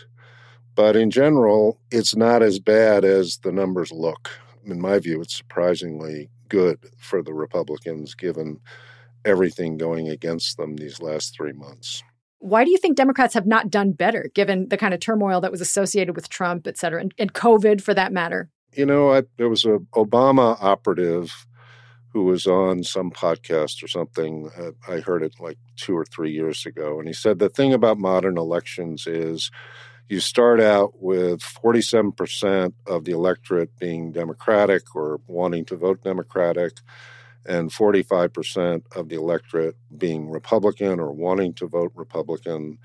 But 0.74 0.96
in 0.96 1.10
general, 1.10 1.78
it's 1.90 2.16
not 2.16 2.42
as 2.42 2.58
bad 2.58 3.04
as 3.04 3.38
the 3.38 3.52
numbers 3.52 3.92
look. 3.92 4.30
In 4.64 4.80
my 4.80 4.98
view, 4.98 5.20
it's 5.20 5.36
surprisingly 5.36 6.30
good 6.48 6.78
for 6.98 7.22
the 7.22 7.34
Republicans 7.34 8.14
given 8.14 8.60
everything 9.24 9.76
going 9.76 10.08
against 10.08 10.56
them 10.56 10.76
these 10.76 11.00
last 11.00 11.34
three 11.34 11.52
months. 11.52 12.02
Why 12.42 12.64
do 12.64 12.72
you 12.72 12.76
think 12.76 12.96
Democrats 12.96 13.34
have 13.34 13.46
not 13.46 13.70
done 13.70 13.92
better, 13.92 14.28
given 14.34 14.68
the 14.68 14.76
kind 14.76 14.92
of 14.92 14.98
turmoil 14.98 15.40
that 15.40 15.52
was 15.52 15.60
associated 15.60 16.16
with 16.16 16.28
Trump, 16.28 16.66
et 16.66 16.76
cetera, 16.76 17.00
and, 17.00 17.14
and 17.16 17.32
COVID 17.32 17.80
for 17.80 17.94
that 17.94 18.12
matter? 18.12 18.50
You 18.74 18.84
know, 18.84 19.12
I, 19.12 19.22
there 19.36 19.48
was 19.48 19.64
an 19.64 19.86
Obama 19.94 20.56
operative 20.60 21.46
who 22.08 22.24
was 22.24 22.48
on 22.48 22.82
some 22.82 23.12
podcast 23.12 23.80
or 23.80 23.86
something. 23.86 24.50
Uh, 24.58 24.72
I 24.92 24.98
heard 24.98 25.22
it 25.22 25.36
like 25.38 25.56
two 25.76 25.96
or 25.96 26.04
three 26.04 26.32
years 26.32 26.66
ago. 26.66 26.98
And 26.98 27.06
he 27.06 27.14
said 27.14 27.38
the 27.38 27.48
thing 27.48 27.72
about 27.72 27.98
modern 27.98 28.36
elections 28.36 29.06
is 29.06 29.52
you 30.08 30.18
start 30.18 30.60
out 30.60 31.00
with 31.00 31.42
47% 31.42 32.74
of 32.88 33.04
the 33.04 33.12
electorate 33.12 33.78
being 33.78 34.10
Democratic 34.10 34.96
or 34.96 35.20
wanting 35.28 35.64
to 35.66 35.76
vote 35.76 36.02
Democratic 36.02 36.72
and 37.46 37.70
45% 37.70 38.82
of 38.96 39.08
the 39.08 39.16
electorate 39.16 39.76
being 39.96 40.30
Republican 40.30 41.00
or 41.00 41.12
wanting 41.12 41.54
to 41.54 41.66
vote 41.66 41.92
Republican. 41.94 42.78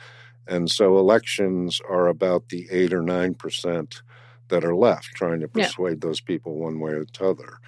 And 0.47 0.69
so 0.69 0.97
elections 0.97 1.81
are 1.87 2.07
about 2.07 2.49
the 2.49 2.67
8 2.71 2.93
or 2.93 3.01
9% 3.01 4.01
that 4.49 4.63
are 4.63 4.75
left, 4.75 5.07
trying 5.13 5.41
to 5.41 5.47
persuade 5.47 6.03
yeah. 6.03 6.07
those 6.07 6.21
people 6.21 6.55
one 6.55 6.79
way 6.79 6.93
or 6.93 7.05
the 7.05 7.25
other. 7.25 7.59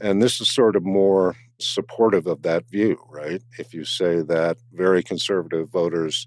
And 0.00 0.20
this 0.20 0.40
is 0.40 0.50
sort 0.50 0.76
of 0.76 0.84
more 0.84 1.36
supportive 1.58 2.26
of 2.26 2.42
that 2.42 2.68
view, 2.68 2.98
right? 3.08 3.42
If 3.58 3.72
you 3.72 3.84
say 3.84 4.20
that 4.22 4.58
very 4.72 5.02
conservative 5.02 5.70
voters 5.70 6.26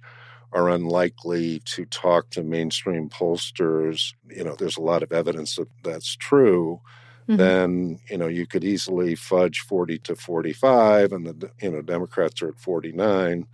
are 0.51 0.69
unlikely 0.69 1.59
to 1.65 1.85
talk 1.85 2.31
to 2.31 2.43
mainstream 2.43 3.09
pollsters, 3.09 4.13
you 4.29 4.43
know, 4.43 4.55
there's 4.57 4.77
a 4.77 4.81
lot 4.81 5.03
of 5.03 5.11
evidence 5.11 5.57
that 5.57 5.67
that's 5.83 6.15
true 6.15 6.81
mm-hmm. 7.29 7.37
then 7.37 7.99
you 8.09 8.17
know 8.17 8.27
you 8.27 8.45
could 8.45 8.63
easily 8.63 9.15
fudge 9.15 9.59
40 9.59 9.99
to 9.99 10.15
45 10.15 11.11
and 11.11 11.25
the 11.27 11.51
you 11.61 11.71
know 11.71 11.81
democrats 11.81 12.41
are 12.41 12.49
at 12.49 12.59
49 12.59 13.45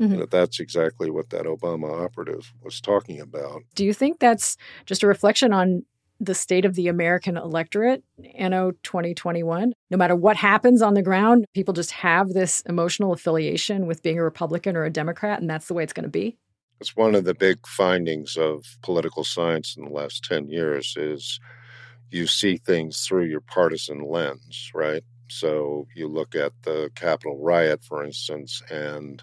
mm-hmm. 0.00 0.12
you 0.12 0.18
know, 0.18 0.26
that's 0.26 0.60
exactly 0.60 1.10
what 1.10 1.30
that 1.30 1.44
obama 1.44 2.04
operative 2.04 2.52
was 2.62 2.80
talking 2.80 3.20
about 3.20 3.62
do 3.74 3.84
you 3.84 3.92
think 3.92 4.18
that's 4.18 4.56
just 4.86 5.02
a 5.02 5.06
reflection 5.06 5.52
on 5.52 5.84
the 6.20 6.34
state 6.34 6.64
of 6.64 6.74
the 6.74 6.88
American 6.88 7.36
electorate 7.36 8.02
anno 8.34 8.72
2021. 8.82 9.72
No 9.90 9.96
matter 9.96 10.16
what 10.16 10.36
happens 10.36 10.82
on 10.82 10.94
the 10.94 11.02
ground, 11.02 11.44
people 11.54 11.74
just 11.74 11.92
have 11.92 12.30
this 12.30 12.60
emotional 12.62 13.12
affiliation 13.12 13.86
with 13.86 14.02
being 14.02 14.18
a 14.18 14.22
Republican 14.24 14.76
or 14.76 14.84
a 14.84 14.90
Democrat, 14.90 15.40
and 15.40 15.48
that's 15.48 15.68
the 15.68 15.74
way 15.74 15.84
it's 15.84 15.92
going 15.92 16.04
to 16.04 16.10
be. 16.10 16.36
It's 16.80 16.96
one 16.96 17.14
of 17.14 17.24
the 17.24 17.34
big 17.34 17.66
findings 17.66 18.36
of 18.36 18.64
political 18.82 19.24
science 19.24 19.76
in 19.76 19.84
the 19.84 19.90
last 19.90 20.24
10 20.24 20.48
years 20.48 20.94
is 20.96 21.40
you 22.10 22.26
see 22.26 22.56
things 22.56 23.06
through 23.06 23.24
your 23.24 23.40
partisan 23.40 24.08
lens, 24.08 24.70
right? 24.74 25.02
So 25.28 25.86
you 25.94 26.08
look 26.08 26.34
at 26.34 26.52
the 26.62 26.90
Capitol 26.94 27.38
riot, 27.38 27.84
for 27.84 28.04
instance, 28.04 28.62
and 28.70 29.22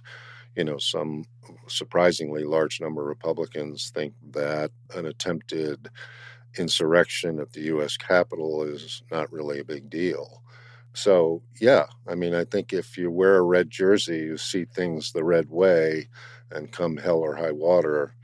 you 0.56 0.64
know 0.64 0.78
some 0.78 1.26
surprisingly 1.68 2.44
large 2.44 2.80
number 2.80 3.02
of 3.02 3.08
Republicans 3.08 3.92
think 3.94 4.14
that 4.32 4.72
an 4.96 5.06
attempted 5.06 5.90
insurrection 6.58 7.40
at 7.40 7.52
the 7.54 7.62
U.S. 7.64 7.98
Capitol 7.98 8.64
is 8.64 9.04
not 9.12 9.32
really 9.32 9.60
a 9.60 9.66
big 9.66 9.90
deal. 9.90 10.42
So 10.94 11.42
yeah, 11.60 11.86
I 12.08 12.16
mean, 12.16 12.36
I 12.36 12.46
think 12.46 12.72
if 12.72 12.98
you 12.98 13.12
wear 13.12 13.38
a 13.38 13.42
red 13.44 13.70
jersey, 13.70 14.20
you 14.20 14.38
see 14.38 14.66
things 14.66 15.12
the 15.12 15.24
red 15.24 15.50
way, 15.50 16.08
and 16.52 16.72
come 16.72 16.98
hell 16.98 17.20
or 17.20 17.36
high 17.36 17.52
water, 17.52 18.16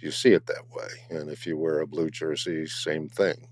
you 0.00 0.10
see 0.10 0.32
it 0.32 0.46
that 0.46 0.68
way. 0.74 0.88
And 1.10 1.30
if 1.30 1.46
you 1.46 1.56
wear 1.56 1.80
a 1.80 1.86
blue 1.86 2.10
jersey, 2.10 2.66
same 2.66 3.08
thing 3.08 3.48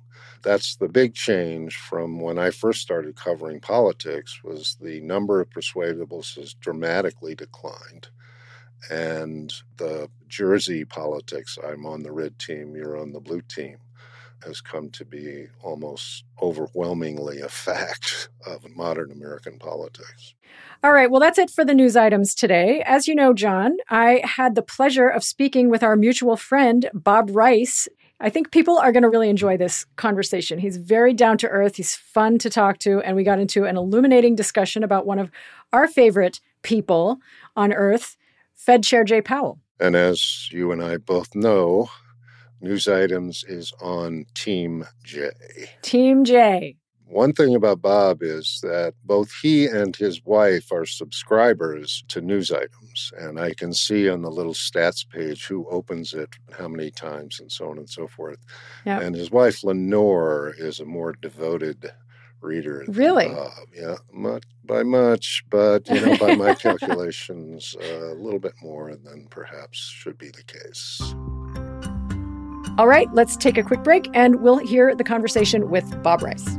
that's 0.47 0.77
the 0.77 0.89
big 0.89 1.15
change 1.15 1.77
from 1.77 2.21
when 2.21 2.39
I 2.39 2.51
first 2.51 2.81
started 2.81 3.17
covering 3.17 3.59
politics 3.59 4.45
was 4.45 4.77
the 4.81 5.01
number 5.01 5.41
of 5.41 5.51
persuadables 5.51 6.37
has 6.37 6.55
dramatically 6.55 7.35
declined. 7.35 8.07
And 8.89 9.53
the 9.77 10.09
Jersey 10.29 10.85
politics, 10.85 11.59
I'm 11.67 11.85
on 11.85 12.05
the 12.05 12.13
red 12.13 12.39
team, 12.39 12.77
you're 12.77 12.97
on 12.97 13.13
the 13.13 13.19
blue 13.19 13.41
team, 13.41 13.79
has 14.45 14.61
come 14.61 14.89
to 14.91 15.05
be 15.05 15.49
almost 15.65 16.23
overwhelmingly 16.41 17.41
a 17.41 17.49
fact 17.49 18.29
of 18.47 18.71
modern 18.71 19.11
American 19.11 19.59
politics. 19.59 20.35
All 20.85 20.93
right, 20.93 21.11
well, 21.11 21.21
that's 21.21 21.39
it 21.39 21.51
for 21.51 21.65
the 21.65 21.75
news 21.75 21.97
items 21.97 22.37
today. 22.37 22.85
As 22.87 23.09
you 23.09 23.17
know, 23.17 23.35
John, 23.35 23.79
I 23.91 24.21
had 24.23 24.55
the 24.55 24.63
pleasure 24.63 25.09
of 25.09 25.25
speaking 25.25 25.71
with 25.71 25.83
our 25.83 25.97
mutual 25.97 26.37
friend, 26.37 26.89
Bob 26.95 27.31
Rice. 27.33 27.89
I 28.19 28.31
think 28.31 28.51
people 28.51 28.79
are 28.79 28.93
going 28.93 29.03
to 29.03 29.11
really 29.11 29.29
enjoy 29.29 29.57
this 29.57 29.85
conversation. 29.97 30.59
He's 30.59 30.79
very 30.79 31.13
down 31.13 31.37
to 31.39 31.49
earth, 31.49 31.77
he's 31.77 31.95
fun 31.95 32.39
to 32.39 32.51
talk 32.51 32.79
to, 32.79 33.01
and 33.01 33.15
we 33.15 33.25
got 33.25 33.39
into 33.39 33.65
an 33.65 33.77
illuminating 33.77 34.35
discussion 34.35 34.83
about 34.83 35.07
one 35.07 35.19
of 35.19 35.31
our 35.73 35.87
favorite 35.87 36.41
people 36.63 37.19
on 37.55 37.73
earth, 37.73 38.17
Fed 38.55 38.83
Chair 38.83 39.05
Jay 39.05 39.21
Powell. 39.21 39.61
And 39.79 39.95
as 39.95 40.51
you 40.51 40.73
and 40.73 40.83
I 40.83 40.97
both 40.97 41.35
know, 41.35 41.91
News 42.63 42.89
Items 42.89 43.45
is 43.47 43.73
on 43.83 44.25
Team 44.35 44.87
Jay. 45.05 45.31
Team 45.83 46.25
Jay. 46.25 46.77
One 47.09 47.33
thing 47.33 47.55
about 47.55 47.81
Bob 47.81 48.23
is 48.23 48.59
that 48.65 48.95
both 49.05 49.33
he 49.41 49.67
and 49.67 49.95
his 49.95 50.25
wife 50.25 50.73
are 50.73 50.85
subscribers 50.85 52.05
to 52.09 52.21
news 52.21 52.51
items, 52.51 53.13
and 53.17 53.39
I 53.39 53.55
can 53.55 53.73
see 53.73 54.11
on 54.11 54.23
the 54.23 54.31
little 54.31 54.55
stats 54.55 55.09
page 55.09 55.47
who 55.47 55.69
opens 55.71 56.15
it, 56.15 56.31
how 56.59 56.67
many 56.67 56.91
times, 56.91 57.39
and 57.39 57.51
so 57.51 57.71
on 57.71 57.79
and 57.79 57.89
so 57.89 58.09
forth. 58.09 58.39
Yep. 58.87 59.03
And 59.03 59.15
his 59.15 59.31
wife 59.31 59.63
Lenore 59.63 60.53
is 60.59 60.81
a 60.81 60.85
more 60.85 61.13
devoted 61.13 61.93
reader. 62.41 62.85
Really? 62.89 63.29
Bob. 63.29 63.53
Yeah, 63.73 63.97
much 64.13 64.43
by 64.65 64.83
much, 64.83 65.45
but 65.49 65.89
you 65.89 66.05
know, 66.05 66.17
by 66.17 66.35
my 66.35 66.55
calculations, 66.57 67.77
uh, 67.81 68.15
a 68.15 68.17
little 68.17 68.41
bit 68.41 68.55
more 68.61 68.97
than 68.97 69.29
perhaps 69.31 69.79
should 69.79 70.19
be 70.19 70.31
the 70.31 70.43
case. 70.43 71.01
All 72.79 72.89
right, 72.89 73.09
let's 73.15 73.37
take 73.37 73.57
a 73.57 73.63
quick 73.63 73.85
break, 73.85 74.09
and 74.13 74.43
we'll 74.43 74.59
hear 74.59 74.95
the 74.95 75.05
conversation 75.05 75.71
with 75.71 76.03
Bob 76.03 76.23
Rice. 76.23 76.59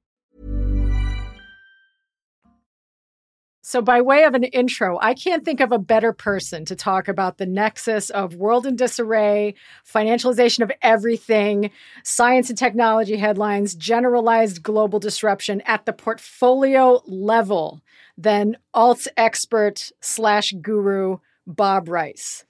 So, 3.71 3.81
by 3.81 4.01
way 4.01 4.25
of 4.25 4.33
an 4.33 4.43
intro, 4.43 4.99
I 5.01 5.13
can't 5.13 5.45
think 5.45 5.61
of 5.61 5.71
a 5.71 5.79
better 5.79 6.11
person 6.11 6.65
to 6.65 6.75
talk 6.75 7.07
about 7.07 7.37
the 7.37 7.45
nexus 7.45 8.09
of 8.09 8.35
world 8.35 8.65
in 8.65 8.75
disarray, 8.75 9.55
financialization 9.87 10.59
of 10.59 10.73
everything, 10.81 11.71
science 12.03 12.49
and 12.49 12.57
technology 12.59 13.15
headlines, 13.15 13.73
generalized 13.75 14.61
global 14.61 14.99
disruption 14.99 15.61
at 15.61 15.85
the 15.85 15.93
portfolio 15.93 17.01
level 17.07 17.81
than 18.17 18.57
alt 18.73 19.07
expert 19.15 19.93
slash 20.01 20.51
guru 20.61 21.19
Bob 21.47 21.87
Rice, 21.87 22.43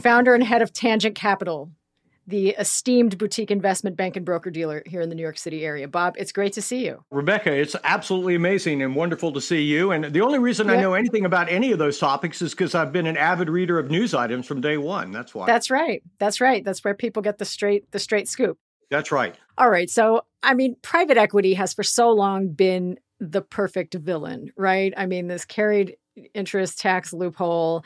founder 0.00 0.36
and 0.36 0.44
head 0.44 0.62
of 0.62 0.72
Tangent 0.72 1.16
Capital, 1.16 1.68
the 2.26 2.50
esteemed 2.50 3.18
boutique 3.18 3.50
investment 3.50 3.96
bank 3.96 4.16
and 4.16 4.24
broker 4.24 4.50
dealer 4.50 4.82
here 4.86 5.00
in 5.00 5.08
the 5.08 5.14
New 5.14 5.22
York 5.22 5.38
City 5.38 5.64
area. 5.64 5.86
Bob, 5.86 6.14
it's 6.16 6.32
great 6.32 6.52
to 6.54 6.62
see 6.62 6.84
you. 6.84 7.04
Rebecca, 7.10 7.52
it's 7.52 7.76
absolutely 7.84 8.34
amazing 8.34 8.82
and 8.82 8.96
wonderful 8.96 9.32
to 9.32 9.40
see 9.40 9.62
you. 9.62 9.92
And 9.92 10.04
the 10.06 10.20
only 10.20 10.38
reason 10.38 10.70
I 10.70 10.76
know 10.76 10.94
anything 10.94 11.24
about 11.24 11.48
any 11.48 11.72
of 11.72 11.78
those 11.78 11.98
topics 11.98 12.40
is 12.40 12.52
because 12.52 12.74
I've 12.74 12.92
been 12.92 13.06
an 13.06 13.16
avid 13.16 13.48
reader 13.48 13.78
of 13.78 13.90
news 13.90 14.14
items 14.14 14.46
from 14.46 14.60
day 14.60 14.78
one. 14.78 15.10
That's 15.10 15.34
why. 15.34 15.46
That's 15.46 15.70
right. 15.70 16.02
That's 16.18 16.40
right. 16.40 16.64
That's 16.64 16.82
where 16.82 16.94
people 16.94 17.22
get 17.22 17.38
the 17.38 17.44
straight 17.44 17.90
the 17.90 17.98
straight 17.98 18.28
scoop. 18.28 18.58
That's 18.90 19.10
right. 19.10 19.34
All 19.58 19.70
right. 19.70 19.90
So, 19.90 20.22
I 20.42 20.54
mean, 20.54 20.76
private 20.82 21.16
equity 21.16 21.54
has 21.54 21.74
for 21.74 21.82
so 21.82 22.10
long 22.10 22.48
been 22.48 22.98
the 23.20 23.42
perfect 23.42 23.94
villain, 23.94 24.52
right? 24.56 24.92
I 24.96 25.06
mean, 25.06 25.28
this 25.28 25.44
carried 25.44 25.96
interest 26.34 26.78
tax 26.78 27.12
loophole 27.12 27.84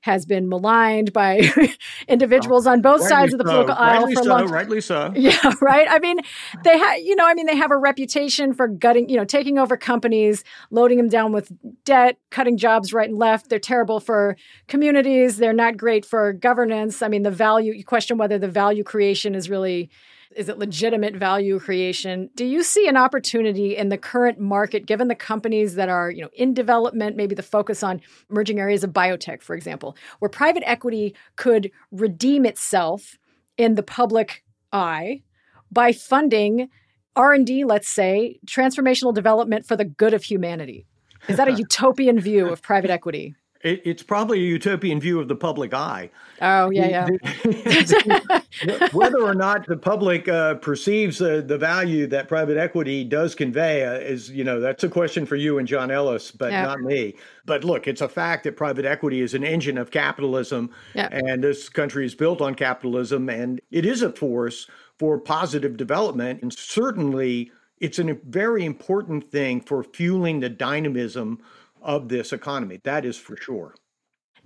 has 0.00 0.24
been 0.24 0.48
maligned 0.48 1.12
by 1.12 1.40
individuals 2.08 2.66
oh, 2.66 2.70
on 2.70 2.80
both 2.80 3.02
sides 3.02 3.32
of 3.32 3.38
the 3.38 3.44
Rightly 3.44 3.64
political 3.64 3.74
so. 3.74 3.82
aisle 3.82 4.00
Rightly 4.00 4.14
for 4.14 4.22
so. 4.22 4.28
long. 4.28 4.48
Rightly 4.48 4.80
so. 4.80 5.12
Yeah, 5.18 5.52
right. 5.60 5.88
I 5.90 5.98
mean, 5.98 6.18
they 6.62 6.78
have, 6.78 6.98
you 7.00 7.16
know, 7.16 7.26
I 7.26 7.34
mean, 7.34 7.46
they 7.46 7.56
have 7.56 7.70
a 7.70 7.76
reputation 7.76 8.54
for 8.54 8.68
gutting, 8.68 9.08
you 9.08 9.16
know, 9.16 9.24
taking 9.24 9.58
over 9.58 9.76
companies, 9.76 10.44
loading 10.70 10.96
them 10.96 11.08
down 11.08 11.32
with 11.32 11.52
debt, 11.84 12.18
cutting 12.30 12.56
jobs 12.56 12.92
right 12.92 13.08
and 13.08 13.18
left. 13.18 13.48
They're 13.50 13.58
terrible 13.58 14.00
for 14.00 14.36
communities. 14.68 15.38
They're 15.38 15.52
not 15.52 15.76
great 15.76 16.04
for 16.04 16.32
governance. 16.32 17.02
I 17.02 17.08
mean, 17.08 17.24
the 17.24 17.30
value, 17.30 17.72
you 17.72 17.84
question 17.84 18.16
whether 18.16 18.38
the 18.38 18.48
value 18.48 18.84
creation 18.84 19.34
is 19.34 19.50
really, 19.50 19.90
is 20.36 20.48
it 20.48 20.58
legitimate 20.58 21.16
value 21.16 21.58
creation? 21.58 22.30
Do 22.34 22.44
you 22.44 22.62
see 22.62 22.86
an 22.86 22.96
opportunity 22.96 23.76
in 23.76 23.88
the 23.88 23.98
current 23.98 24.38
market, 24.38 24.86
given 24.86 25.08
the 25.08 25.14
companies 25.14 25.74
that 25.74 25.88
are, 25.88 26.10
you 26.10 26.22
know, 26.22 26.30
in 26.34 26.54
development, 26.54 27.16
maybe 27.16 27.34
the 27.34 27.42
focus 27.42 27.82
on 27.82 28.00
emerging 28.30 28.60
areas 28.60 28.84
of 28.84 28.90
biotech, 28.90 29.42
for 29.42 29.54
example, 29.54 29.96
where 30.18 30.28
private 30.28 30.62
equity 30.66 31.14
could 31.36 31.70
redeem 31.90 32.44
itself 32.44 33.18
in 33.56 33.74
the 33.74 33.82
public 33.82 34.44
eye 34.72 35.22
by 35.70 35.92
funding 35.92 36.68
r&d 37.16 37.64
let's 37.64 37.88
say 37.88 38.38
transformational 38.46 39.12
development 39.12 39.66
for 39.66 39.76
the 39.76 39.84
good 39.84 40.14
of 40.14 40.22
humanity 40.22 40.86
is 41.26 41.36
that 41.36 41.48
a 41.48 41.52
utopian 41.58 42.20
view 42.20 42.48
of 42.48 42.62
private 42.62 42.90
equity 42.90 43.34
It, 43.62 43.82
it's 43.84 44.02
probably 44.02 44.38
a 44.38 44.42
utopian 44.48 45.00
view 45.00 45.18
of 45.20 45.28
the 45.28 45.34
public 45.34 45.74
eye. 45.74 46.10
oh 46.40 46.70
yeah 46.70 47.06
yeah 47.08 48.40
Whether 48.92 49.20
or 49.20 49.34
not 49.34 49.66
the 49.66 49.76
public 49.76 50.28
uh, 50.28 50.54
perceives 50.56 51.20
uh, 51.20 51.42
the 51.44 51.58
value 51.58 52.06
that 52.08 52.28
private 52.28 52.56
equity 52.56 53.04
does 53.04 53.34
convey 53.34 53.84
uh, 53.84 53.94
is, 53.94 54.30
you 54.30 54.44
know, 54.44 54.60
that's 54.60 54.84
a 54.84 54.88
question 54.88 55.26
for 55.26 55.36
you 55.36 55.58
and 55.58 55.66
John 55.68 55.90
Ellis, 55.90 56.30
but 56.30 56.52
Yeah. 56.52 56.62
not 56.62 56.80
me. 56.80 57.14
But 57.46 57.64
look, 57.64 57.86
it's 57.88 58.00
a 58.00 58.08
fact 58.08 58.44
that 58.44 58.56
private 58.56 58.84
equity 58.84 59.20
is 59.20 59.34
an 59.34 59.44
engine 59.44 59.78
of 59.78 59.90
capitalism, 59.90 60.70
Yeah. 60.94 61.08
and 61.10 61.42
this 61.42 61.68
country 61.68 62.04
is 62.06 62.14
built 62.14 62.40
on 62.40 62.54
capitalism, 62.54 63.28
and 63.28 63.60
it 63.70 63.84
is 63.84 64.02
a 64.02 64.12
force 64.12 64.66
for 64.98 65.18
positive 65.18 65.76
development. 65.76 66.42
And 66.42 66.52
certainly, 66.52 67.50
it's 67.80 67.98
a 67.98 68.16
very 68.28 68.64
important 68.64 69.30
thing 69.30 69.60
for 69.60 69.84
fueling 69.84 70.40
the 70.40 70.48
dynamism 70.48 71.38
of 71.82 72.08
this 72.08 72.32
economy. 72.32 72.80
That 72.84 73.04
is 73.04 73.16
for 73.16 73.36
sure. 73.36 73.74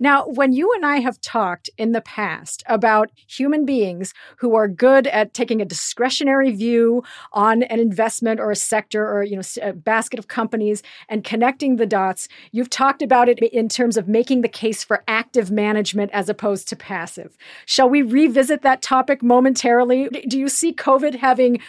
Now, 0.03 0.25
when 0.25 0.51
you 0.51 0.69
and 0.73 0.85
I 0.85 0.99
have 0.99 1.21
talked 1.21 1.69
in 1.77 1.93
the 1.93 2.01
past 2.01 2.61
about 2.65 3.09
human 3.25 3.63
beings 3.63 4.13
who 4.35 4.53
are 4.53 4.67
good 4.67 5.07
at 5.07 5.33
taking 5.33 5.61
a 5.61 5.65
discretionary 5.65 6.51
view 6.51 7.05
on 7.31 7.63
an 7.63 7.79
investment 7.79 8.41
or 8.41 8.51
a 8.51 8.55
sector 8.57 9.09
or 9.09 9.23
you 9.23 9.37
know 9.37 9.43
a 9.61 9.71
basket 9.71 10.19
of 10.19 10.27
companies 10.27 10.83
and 11.07 11.23
connecting 11.23 11.77
the 11.77 11.85
dots, 11.85 12.27
you've 12.51 12.69
talked 12.69 13.01
about 13.01 13.29
it 13.29 13.39
in 13.39 13.69
terms 13.69 13.95
of 13.95 14.09
making 14.09 14.41
the 14.41 14.49
case 14.49 14.83
for 14.83 15.05
active 15.07 15.49
management 15.51 16.11
as 16.11 16.27
opposed 16.27 16.67
to 16.67 16.75
passive. 16.75 17.37
Shall 17.65 17.87
we 17.87 18.01
revisit 18.01 18.61
that 18.61 18.81
topic 18.81 19.23
momentarily? 19.23 20.09
Do 20.09 20.37
you 20.37 20.49
see 20.49 20.73
COVID 20.73 21.15
having 21.15 21.61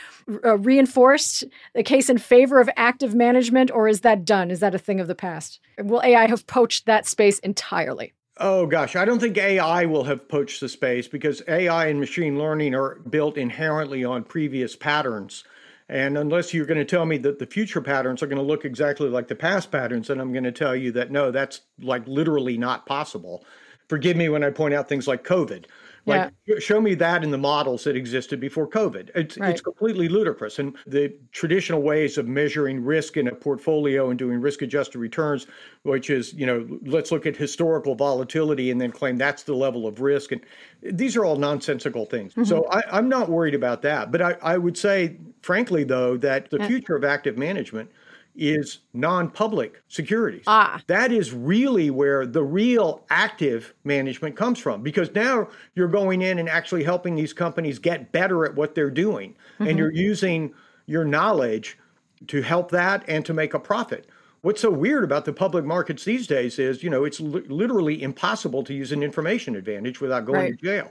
uh, 0.44 0.58
reinforced 0.58 1.44
the 1.72 1.84
case 1.84 2.10
in 2.10 2.18
favor 2.18 2.58
of 2.58 2.68
active 2.76 3.14
management, 3.14 3.70
or 3.70 3.86
is 3.86 4.00
that 4.00 4.24
done? 4.24 4.50
Is 4.50 4.58
that 4.58 4.74
a 4.74 4.78
thing 4.78 4.98
of 4.98 5.06
the 5.06 5.14
past? 5.14 5.60
Will 5.78 6.02
AI 6.02 6.26
have 6.26 6.48
poached 6.48 6.86
that 6.86 7.06
space 7.06 7.38
entirely? 7.38 8.12
Oh 8.36 8.66
gosh, 8.66 8.96
I 8.96 9.04
don't 9.04 9.20
think 9.20 9.38
AI 9.38 9.84
will 9.86 10.04
have 10.04 10.28
poached 10.28 10.60
the 10.60 10.68
space 10.68 11.06
because 11.06 11.42
AI 11.46 11.86
and 11.86 12.00
machine 12.00 12.36
learning 12.36 12.74
are 12.74 12.96
built 12.96 13.36
inherently 13.36 14.04
on 14.04 14.24
previous 14.24 14.74
patterns. 14.74 15.44
And 15.88 16.18
unless 16.18 16.52
you're 16.52 16.66
going 16.66 16.78
to 16.78 16.84
tell 16.84 17.06
me 17.06 17.16
that 17.18 17.38
the 17.38 17.46
future 17.46 17.80
patterns 17.80 18.22
are 18.22 18.26
going 18.26 18.38
to 18.38 18.42
look 18.42 18.64
exactly 18.64 19.08
like 19.08 19.28
the 19.28 19.36
past 19.36 19.70
patterns, 19.70 20.08
then 20.08 20.18
I'm 20.18 20.32
going 20.32 20.44
to 20.44 20.52
tell 20.52 20.74
you 20.74 20.90
that 20.92 21.12
no, 21.12 21.30
that's 21.30 21.60
like 21.80 22.08
literally 22.08 22.58
not 22.58 22.86
possible. 22.86 23.44
Forgive 23.88 24.16
me 24.16 24.28
when 24.28 24.42
I 24.42 24.50
point 24.50 24.74
out 24.74 24.88
things 24.88 25.06
like 25.06 25.24
COVID. 25.24 25.66
Like, 26.06 26.32
show 26.58 26.80
me 26.80 26.94
that 26.96 27.24
in 27.24 27.30
the 27.30 27.38
models 27.38 27.84
that 27.84 27.96
existed 27.96 28.38
before 28.40 28.68
COVID. 28.68 29.10
It's, 29.14 29.38
Right. 29.38 29.50
it's 29.50 29.60
completely 29.60 30.08
ludicrous. 30.08 30.58
And 30.58 30.76
the 30.86 31.14
traditional 31.32 31.82
ways 31.82 32.18
of 32.18 32.28
measuring 32.28 32.84
risk 32.84 33.16
in 33.16 33.28
a 33.28 33.34
portfolio 33.34 34.10
and 34.10 34.18
doing 34.18 34.40
risk 34.40 34.62
adjusted 34.62 34.98
returns, 34.98 35.46
which 35.82 36.10
is, 36.10 36.34
you 36.34 36.46
know, 36.46 36.66
let's 36.84 37.10
look 37.10 37.26
at 37.26 37.36
historical 37.36 37.94
volatility 37.94 38.70
and 38.70 38.80
then 38.80 38.92
claim 38.92 39.16
that's 39.16 39.44
the 39.44 39.54
level 39.54 39.86
of 39.86 40.00
risk. 40.00 40.32
And 40.32 40.42
these 40.82 41.16
are 41.16 41.24
all 41.24 41.36
nonsensical 41.36 42.04
things. 42.04 42.32
Mm-hmm. 42.32 42.44
So 42.44 42.66
I, 42.70 42.82
I'm 42.92 43.08
not 43.08 43.30
worried 43.30 43.54
about 43.54 43.82
that. 43.82 44.12
But 44.12 44.20
I, 44.20 44.36
I 44.42 44.58
would 44.58 44.76
say, 44.76 45.16
frankly, 45.42 45.84
though, 45.84 46.16
that 46.18 46.50
the 46.50 46.64
future 46.66 46.96
of 46.96 47.04
active 47.04 47.38
management 47.38 47.90
is 48.36 48.80
non-public 48.92 49.80
securities. 49.88 50.42
Ah. 50.46 50.80
That 50.88 51.12
is 51.12 51.32
really 51.32 51.90
where 51.90 52.26
the 52.26 52.42
real 52.42 53.04
active 53.10 53.74
management 53.84 54.36
comes 54.36 54.58
from 54.58 54.82
because 54.82 55.14
now 55.14 55.48
you're 55.74 55.88
going 55.88 56.22
in 56.22 56.38
and 56.38 56.48
actually 56.48 56.82
helping 56.82 57.14
these 57.14 57.32
companies 57.32 57.78
get 57.78 58.10
better 58.12 58.44
at 58.44 58.54
what 58.54 58.74
they're 58.74 58.90
doing 58.90 59.36
and 59.60 59.78
you're 59.78 59.92
using 59.92 60.52
your 60.86 61.04
knowledge 61.04 61.78
to 62.26 62.42
help 62.42 62.70
that 62.72 63.04
and 63.08 63.24
to 63.26 63.32
make 63.34 63.54
a 63.54 63.58
profit. 63.60 64.06
What's 64.42 64.60
so 64.60 64.70
weird 64.70 65.04
about 65.04 65.24
the 65.24 65.32
public 65.32 65.64
markets 65.64 66.04
these 66.04 66.26
days 66.26 66.58
is, 66.58 66.82
you 66.82 66.90
know, 66.90 67.04
it's 67.04 67.18
li- 67.20 67.44
literally 67.48 68.02
impossible 68.02 68.62
to 68.64 68.74
use 68.74 68.92
an 68.92 69.02
information 69.02 69.56
advantage 69.56 70.00
without 70.00 70.26
going 70.26 70.38
Right. 70.40 70.58
to 70.58 70.64
jail. 70.64 70.90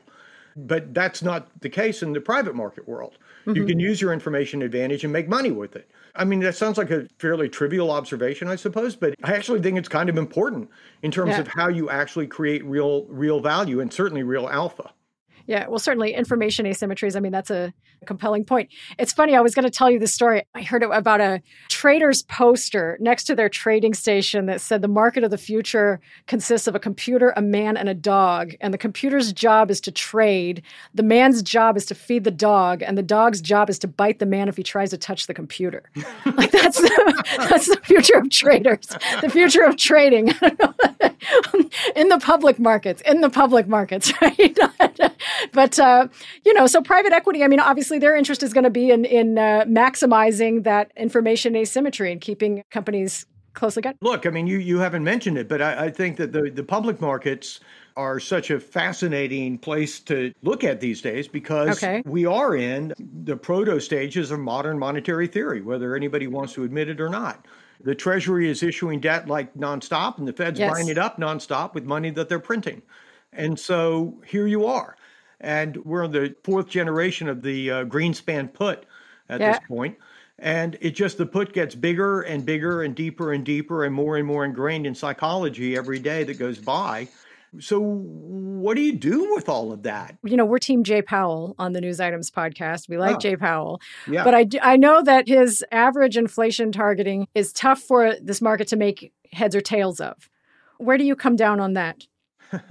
But 0.56 0.94
that's 0.94 1.22
not 1.22 1.48
the 1.62 1.70
case 1.70 2.04
in 2.04 2.13
the 2.13 2.22
private 2.22 2.56
market 2.56 2.88
world. 2.88 3.18
You 3.46 3.54
mm-hmm. 3.54 3.68
can 3.68 3.80
use 3.80 4.02
your 4.02 4.13
information 4.13 4.62
advantage 4.62 5.04
and 5.04 5.12
make 5.12 5.28
money 5.28 5.52
with 5.52 5.76
it. 5.76 5.89
I 6.16 6.26
mean, 6.26 6.39
that 6.42 6.56
sounds 6.56 6.78
like 6.78 6.92
a 6.92 7.08
fairly 7.18 7.50
trivial 7.50 7.92
observation, 7.92 8.48
I 8.48 8.56
suppose, 8.56 8.96
but 8.96 9.16
I 9.24 9.34
actually 9.34 9.62
think 9.62 9.78
it's 9.78 9.89
kind 9.89 10.10
of 10.10 10.18
important 10.18 10.70
in 11.02 11.12
terms 11.12 11.32
Yeah. 11.32 11.39
of 11.39 11.48
how 11.48 11.70
you 11.70 11.89
actually 11.89 12.28
create 12.28 12.63
real 12.66 13.06
real 13.06 13.39
value 13.39 13.80
and 13.80 13.92
certainly 13.92 14.24
real 14.24 14.48
alpha. 14.48 14.92
Yeah, 15.45 15.67
well, 15.67 15.79
certainly 15.79 16.13
information 16.13 16.65
asymmetries. 16.65 17.15
I 17.15 17.19
mean, 17.19 17.32
that's 17.32 17.51
a 17.51 17.73
compelling 18.06 18.45
point. 18.45 18.69
It's 18.97 19.13
funny. 19.13 19.36
I 19.36 19.41
was 19.41 19.56
going 19.56 19.63
to 19.63 19.71
tell 19.71 19.89
you 19.89 19.99
this 19.99 20.13
story. 20.13 20.43
I 20.56 20.62
heard 20.62 20.84
about 20.84 21.21
a 21.21 21.41
trader's 21.69 22.23
poster 22.23 22.97
next 23.01 23.25
to 23.25 23.36
their 23.36 23.49
trading 23.49 23.93
station 23.93 24.45
that 24.45 24.62
said 24.62 24.82
the 24.82 24.88
market 24.88 25.23
of 25.23 25.32
the 25.32 25.38
future 25.38 25.99
consists 26.27 26.67
of 26.67 26.75
a 26.75 26.79
computer, 26.79 27.34
a 27.36 27.41
man, 27.41 27.77
and 27.77 27.89
a 27.89 27.93
dog. 27.93 28.53
And 28.62 28.73
the 28.73 28.77
computer's 28.77 29.34
job 29.34 29.69
is 29.69 29.82
to 29.82 29.91
trade. 29.91 30.62
The 30.93 31.03
man's 31.03 31.41
job 31.41 31.77
is 31.77 31.86
to 31.88 31.95
feed 31.95 32.23
the 32.23 32.32
dog, 32.32 32.82
and 32.82 32.97
the 32.97 33.03
dog's 33.03 33.41
job 33.41 33.69
is 33.69 33.79
to 33.79 33.88
bite 33.88 34.19
the 34.19 34.25
man 34.25 34.47
if 34.47 34.58
he 34.58 34.63
tries 34.63 34.91
to 34.91 34.97
touch 34.97 35.27
the 35.27 35.34
computer. 35.34 35.84
like 36.38 36.51
that's 36.51 36.79
the, 36.79 37.23
that's 37.49 37.67
the 37.67 37.79
future 37.84 38.17
of 38.17 38.29
traders. 38.29 38.88
The 39.21 39.29
future 39.29 39.63
of 39.63 39.77
trading 39.77 40.27
in 41.95 42.09
the 42.09 42.19
public 42.19 42.59
markets. 42.59 43.01
In 43.05 43.21
the 43.21 43.29
public 43.29 43.67
markets, 43.67 44.12
right? 44.21 44.57
but 45.51 45.79
uh, 45.79 46.07
you 46.45 46.53
know, 46.53 46.67
so 46.67 46.81
private 46.81 47.13
equity. 47.13 47.43
I 47.43 47.47
mean, 47.47 47.59
obviously, 47.59 47.99
their 47.99 48.15
interest 48.15 48.43
is 48.43 48.53
going 48.53 48.63
to 48.63 48.69
be 48.69 48.91
in 48.91 49.05
in 49.05 49.38
uh, 49.38 49.65
maximizing 49.67 50.63
that 50.63 50.91
information 50.95 51.55
asymmetry 51.55 52.12
and 52.12 52.21
keeping 52.21 52.63
companies 52.71 53.25
closely 53.53 53.81
guarded. 53.81 53.99
Look, 54.01 54.25
I 54.25 54.29
mean, 54.29 54.47
you 54.47 54.57
you 54.57 54.79
haven't 54.79 55.03
mentioned 55.03 55.38
it, 55.38 55.47
but 55.47 55.62
I, 55.62 55.86
I 55.86 55.89
think 55.89 56.17
that 56.17 56.31
the 56.31 56.51
the 56.53 56.63
public 56.63 57.01
markets 57.01 57.59
are 57.95 58.19
such 58.19 58.49
a 58.49 58.59
fascinating 58.59 59.57
place 59.57 59.99
to 59.99 60.33
look 60.41 60.63
at 60.63 60.79
these 60.79 61.01
days 61.01 61.27
because 61.27 61.77
okay. 61.77 62.01
we 62.05 62.25
are 62.25 62.55
in 62.55 62.93
the 63.23 63.36
proto 63.36 63.79
stages 63.79 64.31
of 64.31 64.39
modern 64.39 64.79
monetary 64.79 65.27
theory, 65.27 65.62
whether 65.62 65.95
anybody 65.95 66.27
wants 66.27 66.53
to 66.53 66.63
admit 66.63 66.89
it 66.89 66.99
or 66.99 67.09
not. 67.09 67.45
The 67.81 67.95
Treasury 67.95 68.49
is 68.49 68.63
issuing 68.63 68.99
debt 68.99 69.27
like 69.27 69.53
nonstop, 69.55 70.17
and 70.17 70.27
the 70.27 70.33
Fed's 70.33 70.59
yes. 70.59 70.71
buying 70.71 70.88
it 70.88 70.97
up 70.97 71.17
nonstop 71.17 71.73
with 71.73 71.83
money 71.86 72.09
that 72.12 72.29
they're 72.29 72.39
printing. 72.39 72.81
And 73.33 73.59
so 73.59 74.21
here 74.25 74.47
you 74.47 74.65
are 74.65 74.95
and 75.43 75.77
we're 75.86 76.05
in 76.05 76.12
the 76.12 76.33
fourth 76.43 76.69
generation 76.69 77.27
of 77.27 77.41
the 77.41 77.69
uh, 77.69 77.86
Greenspan 77.86 78.51
put 78.51 78.86
at 79.29 79.39
yeah. 79.39 79.51
this 79.51 79.62
point. 79.67 79.97
And 80.39 80.77
it 80.81 80.91
just 80.91 81.17
the 81.17 81.25
put 81.25 81.53
gets 81.53 81.75
bigger 81.75 82.21
and 82.21 82.45
bigger 82.45 82.81
and 82.81 82.95
deeper 82.95 83.33
and 83.33 83.45
deeper 83.45 83.83
and 83.83 83.93
more 83.93 84.17
and 84.17 84.25
more 84.25 84.45
ingrained 84.45 84.88
in 84.88 84.95
psychology 84.95 85.77
every 85.77 85.99
day 85.99 86.23
that 86.23 86.39
goes 86.39 86.57
by. 86.57 87.07
So, 87.60 87.80
what 87.80 88.76
do 88.76 88.82
you 88.82 88.94
do 88.94 89.34
with 89.36 89.48
all 89.48 89.72
of 89.72 89.84
that? 89.84 90.18
You 90.24 90.38
know, 90.38 90.46
we're 90.46 90.60
Team 90.60 90.84
Jay 90.84 91.02
Powell 91.02 91.56
on 91.60 91.74
the 91.74 91.82
News 91.82 92.00
Items 92.00 92.32
podcast. 92.32 92.89
We 92.89 92.98
like 92.98 93.18
oh. 93.18 93.20
Jay 93.20 93.36
Powell. 93.36 93.80
Yeah. 94.08 94.24
But 94.24 94.34
I, 94.34 94.48
I 94.62 94.78
know 94.78 95.04
that 95.04 95.28
his 95.28 95.63
average 95.72 96.18
inflation 96.18 96.72
targeting 96.72 97.28
is 97.36 97.54
tough 97.54 97.80
for 97.80 98.16
this 98.22 98.42
market 98.42 98.68
to 98.70 98.76
make 98.76 99.13
heads 99.32 99.56
or 99.56 99.62
tails 99.62 100.00
of. 100.00 100.30
Where 100.78 100.98
do 100.98 101.04
you 101.04 101.16
come 101.16 101.36
down 101.36 101.60
on 101.60 101.74
that? 101.74 102.08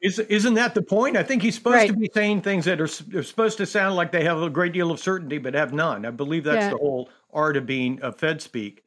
Is, 0.00 0.18
isn't 0.18 0.54
that 0.54 0.74
the 0.74 0.80
point? 0.80 1.14
I 1.16 1.22
think 1.22 1.42
he's 1.42 1.56
supposed 1.56 1.74
right. 1.74 1.90
to 1.90 1.96
be 1.96 2.10
saying 2.14 2.40
things 2.40 2.64
that 2.64 2.80
are, 2.80 2.84
are, 3.18 3.22
supposed 3.22 3.58
to 3.58 3.66
sound 3.66 3.96
like 3.96 4.12
they 4.12 4.24
have 4.24 4.40
a 4.40 4.48
great 4.48 4.72
deal 4.72 4.90
of 4.90 4.98
certainty, 4.98 5.36
but 5.36 5.52
have 5.52 5.74
none. 5.74 6.06
I 6.06 6.10
believe 6.10 6.44
that's 6.44 6.56
yeah. 6.56 6.70
the 6.70 6.78
whole 6.78 7.10
art 7.34 7.58
of 7.58 7.66
being 7.66 8.00
a 8.02 8.10
Fed 8.10 8.40
speak. 8.40 8.82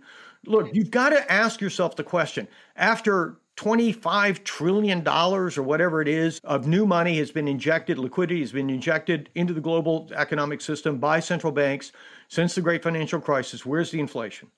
Look, 0.47 0.73
you've 0.73 0.89
got 0.89 1.09
to 1.09 1.31
ask 1.31 1.61
yourself 1.61 1.95
the 1.97 2.03
question 2.03 2.47
after 2.75 3.37
$25 3.57 4.43
trillion 4.43 5.07
or 5.07 5.49
whatever 5.63 6.01
it 6.01 6.07
is 6.07 6.39
of 6.43 6.67
new 6.67 6.85
money 6.85 7.17
has 7.17 7.31
been 7.31 7.47
injected, 7.47 7.97
liquidity 7.97 8.39
has 8.39 8.51
been 8.51 8.69
injected 8.69 9.29
into 9.35 9.53
the 9.53 9.59
global 9.59 10.09
economic 10.15 10.61
system 10.61 10.99
by 10.99 11.19
central 11.19 11.51
banks 11.51 11.91
since 12.27 12.53
the 12.53 12.61
great 12.61 12.83
financial 12.83 13.19
crisis. 13.19 13.65
Where's 13.65 13.89
the 13.89 13.99
inflation? 13.99 14.49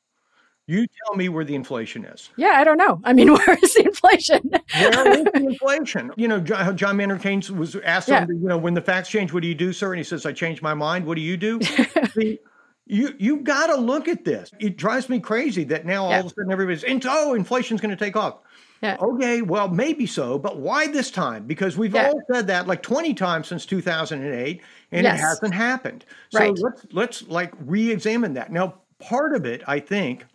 You 0.68 0.86
tell 0.86 1.16
me 1.16 1.30
where 1.30 1.46
the 1.46 1.56
inflation 1.56 2.06
is. 2.06 2.30
Yeah, 2.36 2.54
I 2.56 2.64
don't 2.64 2.78
know. 2.78 3.02
I 3.04 3.14
mean, 3.14 3.34
where 3.34 3.58
is 3.64 3.74
the 3.74 3.86
inflation? 3.86 4.52
where 4.74 5.12
is 5.14 5.24
the 5.24 5.32
inflation? 5.36 6.12
You 6.18 6.28
know, 6.28 6.40
John, 6.40 6.98
Maynard 6.98 7.24
Keynes 7.24 7.50
was 7.50 7.76
asked, 7.78 8.10
yeah. 8.10 8.26
him, 8.26 8.32
you 8.32 8.50
know, 8.50 8.58
when 8.58 8.74
the 8.74 8.82
facts 8.82 9.10
change, 9.10 9.32
what 9.32 9.42
do 9.42 9.48
you 9.48 9.56
do, 9.56 9.72
sir? 9.72 9.94
And 9.94 9.98
he 9.98 10.04
says, 10.04 10.26
I 10.26 10.34
changed 10.34 10.62
my 10.62 10.74
mind. 10.74 11.06
What 11.06 11.16
do 11.16 11.22
you 11.22 11.38
do? 11.38 11.60
you 12.86 13.16
you 13.18 13.38
got 13.38 13.68
to 13.68 13.78
look 13.78 14.08
at 14.08 14.26
this. 14.26 14.52
It 14.60 14.78
drives 14.78 15.10
me 15.10 15.20
crazy 15.20 15.64
that 15.66 15.86
now 15.86 16.04
all 16.04 16.12
yeah. 16.12 16.20
of 16.20 16.26
a 16.26 16.30
sudden 16.30 16.52
everybody's, 16.52 16.84
oh, 17.08 17.34
inflation's 17.34 17.80
going 17.80 17.96
to 17.96 18.06
take 18.06 18.18
off. 18.18 18.40
Yeah. 18.82 18.98
Okay, 19.02 19.42
well, 19.42 19.68
maybe 19.68 20.06
so, 20.06 20.40
but 20.40 20.58
why 20.58 20.88
this 20.88 21.12
time? 21.12 21.46
Because 21.46 21.78
we've 21.78 21.94
yeah. 21.94 22.08
all 22.08 22.22
said 22.32 22.48
that 22.48 22.66
like 22.66 22.82
20 22.82 23.14
times 23.14 23.48
since 23.48 23.66
2008 23.66 24.62
and 24.92 25.04
yes. 25.04 25.20
it 25.20 25.22
hasn't 25.22 25.54
happened. 25.54 26.06
So 26.30 26.40
right. 26.40 26.58
let's 26.58 26.86
let's 26.92 27.28
like 27.28 27.54
re-examine 27.66 28.34
that. 28.36 28.52
Now, 28.52 28.76
part 29.00 29.36
of 29.36 29.46
it, 29.46 29.64
I 29.68 29.80
think, 29.80 30.26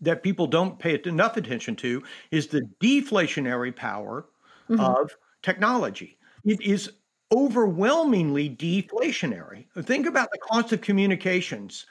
that 0.00 0.22
people 0.22 0.46
don't 0.46 0.78
pay 0.78 0.98
enough 1.04 1.36
attention 1.36 1.76
to 1.76 2.02
is 2.30 2.46
the 2.46 2.62
deflationary 2.80 3.74
power 3.74 4.26
mm-hmm. 4.68 4.80
of 4.80 5.14
technology. 5.42 6.16
It 6.44 6.60
is 6.62 6.92
overwhelmingly 7.32 8.50
deflationary. 8.50 9.66
Think 9.82 10.06
about 10.06 10.30
the 10.32 10.38
cost 10.38 10.72
of 10.72 10.80
communications 10.80 11.86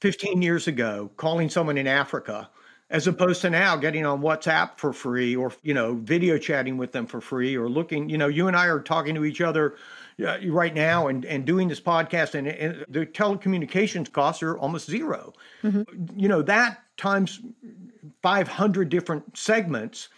15 0.00 0.42
years 0.42 0.66
ago, 0.66 1.10
calling 1.16 1.48
someone 1.48 1.78
in 1.78 1.86
Africa, 1.86 2.50
as 2.92 3.06
opposed 3.06 3.40
to 3.40 3.48
now 3.48 3.74
getting 3.74 4.04
on 4.04 4.20
WhatsApp 4.20 4.76
for 4.76 4.92
free 4.92 5.34
or, 5.34 5.50
you 5.62 5.72
know, 5.72 5.94
video 5.94 6.36
chatting 6.36 6.76
with 6.76 6.92
them 6.92 7.06
for 7.06 7.22
free 7.22 7.56
or 7.56 7.66
looking, 7.66 8.08
you 8.10 8.18
know, 8.18 8.28
you 8.28 8.48
and 8.48 8.56
I 8.56 8.66
are 8.66 8.80
talking 8.80 9.14
to 9.14 9.24
each 9.24 9.40
other 9.40 9.76
uh, 10.22 10.36
right 10.46 10.74
now 10.74 11.08
and, 11.08 11.24
and 11.24 11.46
doing 11.46 11.68
this 11.68 11.80
podcast 11.80 12.34
and, 12.34 12.46
and, 12.46 12.84
the 12.88 13.06
telecommunications 13.06 14.12
costs 14.12 14.42
are 14.42 14.58
almost 14.58 14.90
0 14.90 15.32
mm-hmm. 15.62 15.82
You 16.14 16.28
know, 16.28 16.42
that 16.42 16.82
times 16.98 17.40
500 18.22 18.90
different 18.90 19.38
segments 19.38 20.10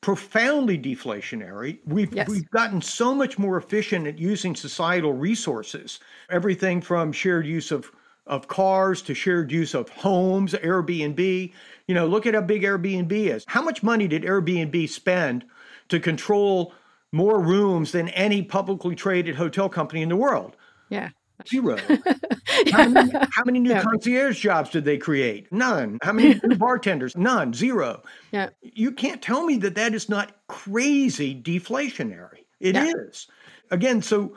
profoundly 0.00 0.78
deflationary. 0.78 1.78
We've 1.84 2.14
yes. 2.14 2.28
we've 2.28 2.48
gotten 2.50 2.80
so 2.80 3.14
much 3.14 3.38
more 3.38 3.58
efficient 3.58 4.06
at 4.06 4.18
using 4.18 4.54
societal 4.54 5.12
resources. 5.12 6.00
Everything 6.30 6.80
from 6.80 7.12
shared 7.12 7.44
use 7.44 7.70
of 7.70 7.90
of 8.28 8.46
cars 8.46 9.02
to 9.02 9.14
shared 9.14 9.50
use 9.50 9.74
of 9.74 9.88
homes, 9.88 10.52
Airbnb. 10.52 11.52
You 11.86 11.94
know, 11.94 12.06
look 12.06 12.26
at 12.26 12.34
how 12.34 12.42
big 12.42 12.62
Airbnb 12.62 13.10
is. 13.10 13.44
How 13.48 13.62
much 13.62 13.82
money 13.82 14.06
did 14.06 14.22
Airbnb 14.22 14.88
spend 14.90 15.44
to 15.88 15.98
control 15.98 16.74
more 17.10 17.40
rooms 17.40 17.92
than 17.92 18.08
any 18.10 18.42
publicly 18.42 18.94
traded 18.94 19.34
hotel 19.34 19.68
company 19.68 20.02
in 20.02 20.10
the 20.10 20.16
world? 20.16 20.56
Yeah. 20.90 21.08
Zero. 21.48 21.78
how, 22.72 22.88
many, 22.88 23.12
how, 23.12 23.44
many, 23.44 23.60
new 23.60 23.70
yeah. 23.70 23.82
concierge 23.82 24.40
jobs 24.40 24.70
did 24.70 24.84
they 24.84 24.98
create? 24.98 25.50
None. 25.52 25.98
How 26.02 26.12
many 26.12 26.38
new 26.44 26.56
bartenders? 26.56 27.16
None. 27.16 27.54
Zero. 27.54 28.02
Yeah. 28.32 28.50
You 28.60 28.92
can't 28.92 29.22
tell 29.22 29.44
me 29.44 29.56
that 29.58 29.76
that 29.76 29.94
is 29.94 30.08
not 30.08 30.34
crazy 30.48 31.40
deflationary. 31.40 32.44
It 32.60 32.74
yeah. 32.74 32.92
is. 33.08 33.28
Again, 33.70 34.02
so 34.02 34.36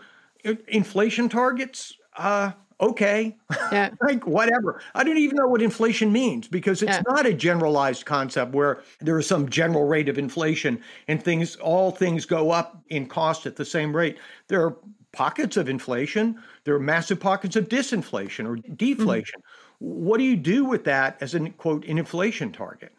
inflation 0.67 1.27
targets, 1.27 1.93
uh, 2.17 2.51
okay. 2.81 3.37
Yeah. 3.71 3.91
like 4.01 4.25
whatever. 4.25 4.81
I 4.95 5.03
don't 5.03 5.17
even 5.17 5.37
know 5.37 5.47
what 5.47 5.61
inflation 5.61 6.11
means 6.11 6.47
because 6.47 6.81
it's 6.81 6.91
yeah. 6.91 7.03
not 7.07 7.25
a 7.25 7.33
generalized 7.33 8.05
concept 8.05 8.53
where 8.53 8.81
there 8.99 9.17
is 9.19 9.27
some 9.27 9.49
general 9.49 9.85
rate 9.85 10.09
of 10.09 10.17
inflation 10.17 10.81
and 11.07 11.21
things 11.21 11.55
all 11.57 11.91
things 11.91 12.25
go 12.25 12.51
up 12.51 12.81
in 12.89 13.05
cost 13.05 13.45
at 13.45 13.55
the 13.55 13.65
same 13.65 13.95
rate. 13.95 14.17
There 14.47 14.63
are 14.65 14.75
pockets 15.11 15.57
of 15.57 15.69
inflation, 15.69 16.41
there 16.63 16.75
are 16.75 16.79
massive 16.79 17.19
pockets 17.19 17.55
of 17.55 17.69
disinflation 17.69 18.47
or 18.47 18.55
deflation. 18.75 19.39
Mm-hmm. 19.39 20.05
What 20.05 20.17
do 20.17 20.23
you 20.23 20.35
do 20.35 20.65
with 20.65 20.83
that 20.85 21.17
as 21.21 21.33
an 21.33 21.51
quote 21.53 21.85
an 21.85 21.97
inflation 21.97 22.51
target? 22.51 22.93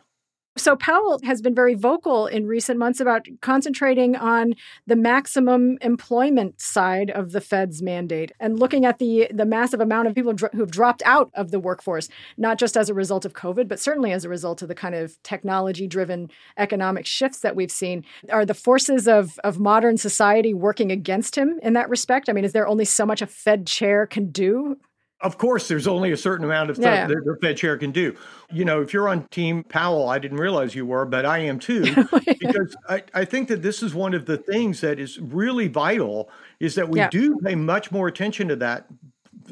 So 0.62 0.76
Powell 0.76 1.18
has 1.24 1.42
been 1.42 1.56
very 1.56 1.74
vocal 1.74 2.28
in 2.28 2.46
recent 2.46 2.78
months 2.78 3.00
about 3.00 3.26
concentrating 3.40 4.14
on 4.14 4.54
the 4.86 4.94
maximum 4.94 5.76
employment 5.80 6.60
side 6.60 7.10
of 7.10 7.32
the 7.32 7.40
Fed's 7.40 7.82
mandate 7.82 8.30
and 8.38 8.60
looking 8.60 8.84
at 8.84 9.00
the 9.00 9.26
the 9.34 9.44
massive 9.44 9.80
amount 9.80 10.06
of 10.06 10.14
people 10.14 10.32
who 10.52 10.60
have 10.60 10.70
dropped 10.70 11.02
out 11.04 11.32
of 11.34 11.50
the 11.50 11.58
workforce, 11.58 12.08
not 12.36 12.60
just 12.60 12.76
as 12.76 12.88
a 12.88 12.94
result 12.94 13.24
of 13.24 13.32
COVID, 13.32 13.66
but 13.66 13.80
certainly 13.80 14.12
as 14.12 14.24
a 14.24 14.28
result 14.28 14.62
of 14.62 14.68
the 14.68 14.74
kind 14.76 14.94
of 14.94 15.20
technology-driven 15.24 16.30
economic 16.56 17.06
shifts 17.06 17.40
that 17.40 17.56
we've 17.56 17.72
seen. 17.72 18.04
Are 18.30 18.46
the 18.46 18.54
forces 18.54 19.08
of 19.08 19.40
of 19.42 19.58
modern 19.58 19.96
society 19.96 20.54
working 20.54 20.92
against 20.92 21.36
him 21.36 21.58
in 21.60 21.72
that 21.72 21.88
respect? 21.88 22.28
I 22.28 22.32
mean, 22.34 22.44
is 22.44 22.52
there 22.52 22.68
only 22.68 22.84
so 22.84 23.04
much 23.04 23.20
a 23.20 23.26
Fed 23.26 23.66
chair 23.66 24.06
can 24.06 24.30
do? 24.30 24.76
Of 25.22 25.38
course, 25.38 25.68
there's 25.68 25.86
only 25.86 26.12
a 26.12 26.16
certain 26.16 26.44
amount 26.44 26.70
of 26.70 26.76
stuff 26.76 26.86
yeah. 26.86 27.06
that 27.06 27.24
the 27.24 27.36
Fed 27.40 27.56
chair 27.56 27.76
can 27.76 27.92
do. 27.92 28.16
You 28.50 28.64
know, 28.64 28.82
if 28.82 28.92
you're 28.92 29.08
on 29.08 29.26
Team 29.28 29.62
Powell, 29.64 30.08
I 30.08 30.18
didn't 30.18 30.38
realize 30.38 30.74
you 30.74 30.84
were, 30.84 31.04
but 31.04 31.24
I 31.24 31.38
am 31.38 31.58
too, 31.58 31.84
oh, 32.12 32.20
because 32.26 32.76
I, 32.88 33.02
I, 33.14 33.24
think 33.24 33.48
that 33.48 33.62
this 33.62 33.82
is 33.82 33.94
one 33.94 34.14
of 34.14 34.26
the 34.26 34.36
things 34.36 34.80
that 34.80 34.98
is 34.98 35.18
really 35.20 35.68
vital 35.68 36.28
is 36.60 36.74
that 36.74 36.88
we 36.88 36.98
yeah. 36.98 37.08
do 37.08 37.38
pay 37.38 37.54
much 37.54 37.92
more 37.92 38.08
attention 38.08 38.48
to 38.48 38.56
that 38.56 38.86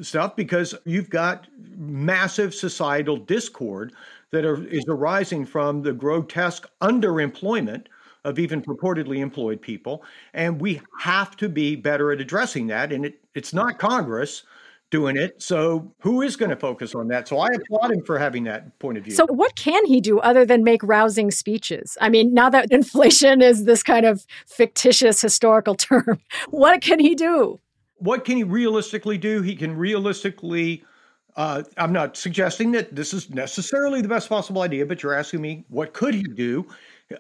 stuff 0.02 0.36
because 0.36 0.74
you've 0.84 1.10
got 1.10 1.46
massive 1.76 2.54
societal 2.54 3.16
discord 3.16 3.92
that 4.30 4.44
are, 4.44 4.64
is 4.68 4.84
arising 4.88 5.44
from 5.46 5.82
the 5.82 5.92
grotesque 5.92 6.68
underemployment 6.80 7.86
of 8.24 8.38
even 8.38 8.60
purportedly 8.60 9.18
employed 9.18 9.60
people. 9.60 10.04
And 10.34 10.60
we 10.60 10.80
have 10.98 11.36
to 11.36 11.48
be 11.48 11.76
better 11.76 12.12
at 12.12 12.20
addressing 12.20 12.66
that. 12.68 12.92
And 12.92 13.06
it, 13.06 13.20
it's 13.34 13.54
not 13.54 13.78
Congress 13.78 14.42
doing 14.90 15.16
it. 15.16 15.40
So 15.40 15.92
who 16.00 16.22
is 16.22 16.36
going 16.36 16.50
to 16.50 16.56
focus 16.56 16.94
on 16.94 17.08
that? 17.08 17.28
So 17.28 17.38
I 17.38 17.48
applaud 17.54 17.92
him 17.92 18.02
for 18.04 18.18
having 18.18 18.44
that 18.44 18.78
point 18.78 18.98
of 18.98 19.04
view. 19.04 19.14
So 19.14 19.26
what 19.26 19.54
can 19.56 19.86
he 19.86 20.00
do 20.00 20.18
other 20.20 20.44
than 20.44 20.64
make 20.64 20.82
rousing 20.82 21.30
speeches? 21.30 21.96
I 22.00 22.08
mean, 22.08 22.34
now 22.34 22.50
that 22.50 22.66
inflation 22.70 23.40
is 23.40 23.64
this 23.64 23.82
kind 23.82 24.04
of 24.04 24.26
fictitious 24.46 25.20
historical 25.20 25.74
term, 25.76 26.20
what 26.48 26.82
can 26.82 26.98
he 26.98 27.14
do? 27.14 27.60
What 27.96 28.24
can 28.24 28.36
he 28.36 28.44
realistically 28.44 29.18
do? 29.18 29.42
He 29.42 29.54
can 29.54 29.76
realistically 29.76 30.84
uh, 31.36 31.62
I'm 31.76 31.92
not 31.92 32.16
suggesting 32.16 32.72
that 32.72 32.94
this 32.94 33.14
is 33.14 33.30
necessarily 33.30 34.02
the 34.02 34.08
best 34.08 34.28
possible 34.28 34.62
idea, 34.62 34.84
but 34.84 35.02
you're 35.02 35.14
asking 35.14 35.40
me 35.40 35.64
what 35.68 35.92
could 35.92 36.12
he 36.12 36.22
do? 36.22 36.66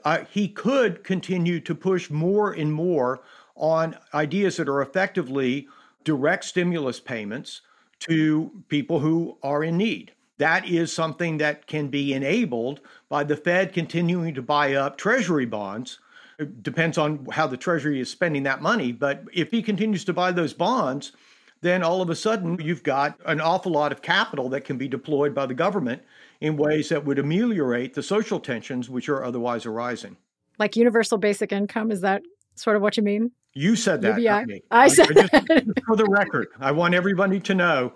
Uh, 0.04 0.24
he 0.30 0.48
could 0.48 1.04
continue 1.04 1.60
to 1.60 1.74
push 1.74 2.10
more 2.10 2.52
and 2.52 2.72
more 2.72 3.20
on 3.56 3.96
ideas 4.14 4.56
that 4.56 4.68
are 4.68 4.82
effectively 4.82 5.68
direct 6.04 6.44
stimulus 6.44 7.00
payments 7.00 7.62
to 8.00 8.50
people 8.68 8.98
who 8.98 9.36
are 9.42 9.62
in 9.62 9.76
need. 9.76 10.12
That 10.38 10.66
is 10.66 10.90
something 10.92 11.36
that 11.38 11.66
can 11.66 11.88
be 11.88 12.14
enabled 12.14 12.80
by 13.10 13.24
the 13.24 13.36
Fed 13.36 13.74
continuing 13.74 14.34
to 14.34 14.42
buy 14.42 14.74
up 14.74 14.96
Treasury 14.96 15.44
bonds. 15.44 15.98
It 16.38 16.62
depends 16.62 16.96
on 16.96 17.26
how 17.30 17.46
the 17.46 17.58
Treasury 17.58 18.00
is 18.00 18.10
spending 18.10 18.44
that 18.44 18.62
money. 18.62 18.92
But 18.92 19.24
if 19.34 19.50
he 19.50 19.62
continues 19.62 20.04
to 20.06 20.14
buy 20.14 20.32
those 20.32 20.54
bonds, 20.54 21.12
then 21.60 21.82
all 21.82 22.00
of 22.00 22.08
a 22.08 22.16
sudden 22.16 22.58
you've 22.58 22.82
got 22.82 23.20
an 23.26 23.40
awful 23.40 23.72
lot 23.72 23.92
of 23.92 24.00
capital 24.00 24.48
that 24.48 24.64
can 24.64 24.78
be 24.78 24.88
deployed 24.88 25.34
by 25.34 25.44
the 25.44 25.52
government 25.52 26.02
in 26.40 26.56
ways 26.56 26.88
that 26.88 27.04
would 27.04 27.18
ameliorate 27.18 27.92
the 27.92 28.02
social 28.02 28.40
tensions 28.40 28.88
which 28.88 29.10
are 29.10 29.22
otherwise 29.22 29.66
arising. 29.66 30.16
Like 30.58 30.74
universal 30.74 31.18
basic 31.18 31.52
income, 31.52 31.90
is 31.90 32.00
that 32.00 32.22
sort 32.54 32.76
of 32.76 32.82
what 32.82 32.96
you 32.96 33.02
mean? 33.02 33.30
You 33.54 33.76
said 33.76 34.02
that. 34.02 34.20
UBI. 34.20 34.62
I 34.70 34.88
said 34.88 35.08
just, 35.08 35.30
for 35.86 35.96
the 35.96 36.06
record. 36.08 36.48
I 36.60 36.70
want 36.72 36.94
everybody 36.94 37.40
to 37.40 37.54
know. 37.54 37.92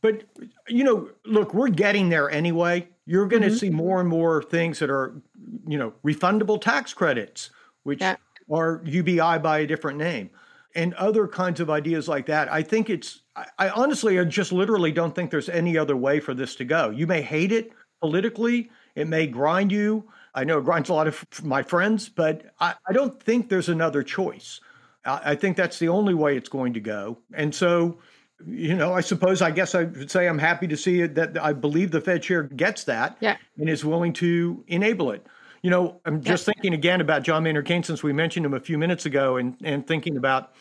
But 0.00 0.24
you 0.68 0.84
know, 0.84 1.10
look, 1.24 1.54
we're 1.54 1.68
getting 1.68 2.08
there 2.08 2.30
anyway. 2.30 2.88
You're 3.06 3.26
going 3.26 3.42
to 3.42 3.48
mm-hmm. 3.48 3.56
see 3.56 3.70
more 3.70 4.00
and 4.00 4.08
more 4.08 4.42
things 4.42 4.78
that 4.80 4.90
are, 4.90 5.20
you 5.66 5.78
know, 5.78 5.92
refundable 6.04 6.60
tax 6.60 6.92
credits, 6.92 7.50
which 7.84 8.00
yeah. 8.00 8.16
are 8.50 8.82
UBI 8.84 9.38
by 9.38 9.60
a 9.60 9.66
different 9.66 9.98
name, 9.98 10.30
and 10.74 10.92
other 10.94 11.28
kinds 11.28 11.60
of 11.60 11.70
ideas 11.70 12.08
like 12.08 12.26
that. 12.26 12.50
I 12.52 12.62
think 12.62 12.90
it's. 12.90 13.22
I, 13.34 13.46
I 13.58 13.68
honestly, 13.70 14.18
I 14.18 14.24
just 14.24 14.52
literally 14.52 14.92
don't 14.92 15.14
think 15.14 15.30
there's 15.30 15.48
any 15.48 15.76
other 15.76 15.96
way 15.96 16.20
for 16.20 16.34
this 16.34 16.56
to 16.56 16.64
go. 16.64 16.90
You 16.90 17.06
may 17.06 17.22
hate 17.22 17.52
it 17.52 17.72
politically. 18.00 18.70
It 18.94 19.08
may 19.08 19.26
grind 19.26 19.72
you. 19.72 20.04
I 20.34 20.44
know 20.44 20.58
it 20.58 20.64
grinds 20.64 20.88
a 20.88 20.94
lot 20.94 21.06
of 21.06 21.24
my 21.42 21.62
friends, 21.62 22.08
but 22.08 22.54
I, 22.60 22.74
I 22.86 22.92
don't 22.92 23.20
think 23.22 23.48
there's 23.48 23.68
another 23.68 24.02
choice. 24.02 24.60
I 25.06 25.34
think 25.34 25.56
that's 25.56 25.78
the 25.78 25.88
only 25.88 26.14
way 26.14 26.36
it's 26.36 26.48
going 26.48 26.74
to 26.74 26.80
go. 26.80 27.18
And 27.34 27.54
so, 27.54 27.98
you 28.44 28.74
know, 28.74 28.92
I 28.92 29.00
suppose 29.00 29.40
I 29.40 29.50
guess 29.50 29.74
I 29.74 29.84
would 29.84 30.10
say 30.10 30.28
I'm 30.28 30.38
happy 30.38 30.66
to 30.66 30.76
see 30.76 31.00
it 31.00 31.14
that 31.14 31.42
I 31.42 31.52
believe 31.52 31.90
the 31.90 32.00
Fed 32.00 32.22
chair 32.22 32.42
gets 32.42 32.84
that 32.84 33.16
yeah. 33.20 33.36
and 33.58 33.68
is 33.68 33.84
willing 33.84 34.12
to 34.14 34.64
enable 34.66 35.12
it. 35.12 35.26
You 35.62 35.70
know, 35.70 36.00
I'm 36.04 36.22
just 36.22 36.46
yeah. 36.46 36.52
thinking 36.52 36.74
again 36.74 37.00
about 37.00 37.22
John 37.22 37.42
Maynard 37.42 37.66
Keynes 37.66 37.86
since 37.86 38.02
we 38.02 38.12
mentioned 38.12 38.44
him 38.44 38.54
a 38.54 38.60
few 38.60 38.78
minutes 38.78 39.06
ago 39.06 39.36
and 39.36 39.56
and 39.64 39.86
thinking 39.86 40.16
about 40.16 40.52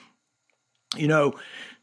you 0.95 1.07
know, 1.07 1.33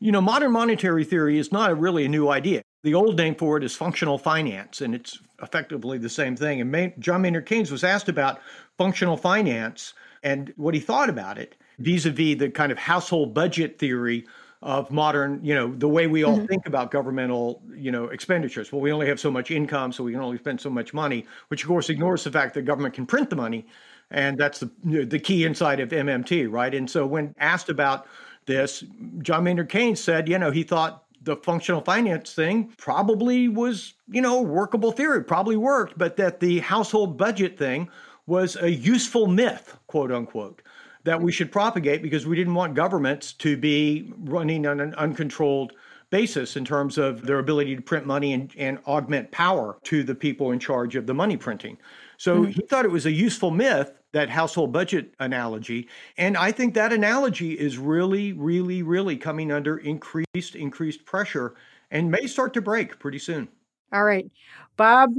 you 0.01 0.11
know, 0.13 0.21
modern 0.21 0.53
monetary 0.53 1.05
theory 1.05 1.39
is 1.39 1.53
not 1.53 1.71
a 1.71 1.75
really 1.75 2.05
a 2.05 2.09
new 2.09 2.29
idea. 2.29 2.63
The 2.83 2.95
old 2.95 3.17
name 3.17 3.35
for 3.35 3.57
it 3.57 3.65
is 3.65 3.77
functional 3.77 4.19
finance, 4.19 4.81
and 4.81 4.95
it's 4.95 5.19
effectively 5.43 5.99
the 5.99 6.09
same 6.09 6.37
thing. 6.37 6.61
And 6.61 6.71
May- 6.71 6.95
John 6.99 7.23
Maynard 7.23 7.47
Keynes 7.47 7.71
was 7.71 7.85
asked 7.85 8.09
about 8.09 8.41
functional 8.79 9.17
finance 9.17 9.95
and 10.23 10.53
what 10.57 10.75
he 10.75 10.81
thought 10.81 11.09
about 11.09 11.39
it 11.39 11.57
vis-a-vis 11.79 12.39
the 12.39 12.51
kind 12.51 12.73
of 12.73 12.79
household 12.79 13.35
budget 13.35 13.79
theory 13.79 14.25
of 14.63 14.91
modern, 14.93 15.45
you 15.45 15.55
know, 15.55 15.75
the 15.75 15.89
way 15.89 16.07
we 16.07 16.23
all 16.23 16.37
mm-hmm. 16.37 16.47
think 16.47 16.67
about 16.67 16.93
governmental, 16.93 17.61
you 17.75 17.91
know, 17.91 18.07
expenditures. 18.07 18.71
Well, 18.71 18.81
we 18.81 18.93
only 18.93 19.09
have 19.09 19.19
so 19.19 19.31
much 19.31 19.51
income, 19.51 19.93
so 19.93 20.05
we 20.05 20.13
can 20.13 20.21
only 20.21 20.39
spend 20.39 20.61
so 20.61 20.71
much 20.71 20.95
money, 20.95 21.27
which 21.49 21.65
of 21.65 21.69
course 21.69 21.91
ignores 21.91 22.23
the 22.25 22.31
fact 22.31 22.55
that 22.55 22.63
government 22.63 22.95
can 22.95 23.05
print 23.05 23.29
the 23.29 23.37
money, 23.37 23.67
and 24.11 24.39
that's 24.39 24.61
the 24.61 24.71
the 24.85 25.19
key 25.19 25.45
inside 25.45 25.81
of 25.81 25.89
MMT, 25.89 26.51
right? 26.51 26.75
And 26.75 26.89
so 26.89 27.05
when 27.07 27.35
asked 27.39 27.71
about 27.71 28.07
this, 28.47 28.85
John 29.19 29.45
Maynard 29.45 29.69
Keynes 29.69 30.01
said, 30.01 30.29
you 30.29 30.39
know, 30.39 30.53
he 30.53 30.63
thought 30.63 31.05
the 31.23 31.37
functional 31.37 31.81
finance 31.81 32.33
thing 32.33 32.73
probably 32.77 33.49
was, 33.49 33.95
you 34.09 34.21
know, 34.21 34.43
workable 34.43 34.93
theory, 34.93 35.25
probably 35.25 35.57
worked, 35.57 35.99
but 35.99 36.17
that 36.17 36.41
the 36.41 36.61
household 36.61 37.17
budget 37.17 37.59
thing 37.59 37.89
was 38.27 38.57
a 38.57 38.71
useful 38.71 39.27
myth, 39.27 39.77
quote 39.89 40.13
unquote 40.13 40.63
that 41.05 41.21
we 41.21 41.33
should 41.33 41.51
propagate 41.51 42.03
because 42.03 42.27
we 42.27 42.37
didn't 42.37 42.55
want 42.55 42.75
governments 42.75 43.33
to 43.35 43.57
be 43.57 44.13
running 44.19 44.67
on 44.67 44.81
an 44.81 44.95
uncontrolled 44.95 45.73
basis 46.11 46.57
in 46.57 46.65
terms 46.65 46.99
of 46.99 47.23
their 47.23 47.39
ability 47.39 47.75
to 47.75 47.83
print 47.83 48.07
money 48.07 48.35
and, 48.35 48.53
and 48.59 48.79
augment 48.87 49.31
power 49.31 49.79
to 49.83 50.03
the 50.03 50.15
people 50.15 50.53
in 50.53 50.59
charge 50.59 50.95
of 50.95 51.07
the 51.07 51.15
money 51.15 51.37
printing. 51.37 51.79
So 52.19 52.43
mm-hmm. 52.43 52.51
he 52.51 52.63
thought 52.69 52.85
it 52.85 52.91
was 52.91 53.07
a 53.07 53.11
useful 53.11 53.51
myth, 53.51 53.93
that 54.13 54.29
household 54.29 54.73
budget 54.73 55.15
analogy. 55.19 55.89
And 56.19 56.37
I 56.37 56.53
think 56.53 56.75
that 56.75 56.93
analogy 56.93 57.59
is 57.59 57.79
really, 57.79 58.35
really, 58.35 58.83
really 58.83 59.17
coming 59.17 59.51
under 59.51 59.79
increased, 59.79 60.55
increased 60.55 61.07
pressure 61.07 61.55
and 61.91 62.11
may 62.11 62.27
start 62.27 62.53
to 62.55 62.61
break 62.61 62.99
pretty 62.99 63.19
soon. 63.19 63.49
All 63.93 64.05
right. 64.05 64.31
Bob, 64.77 65.15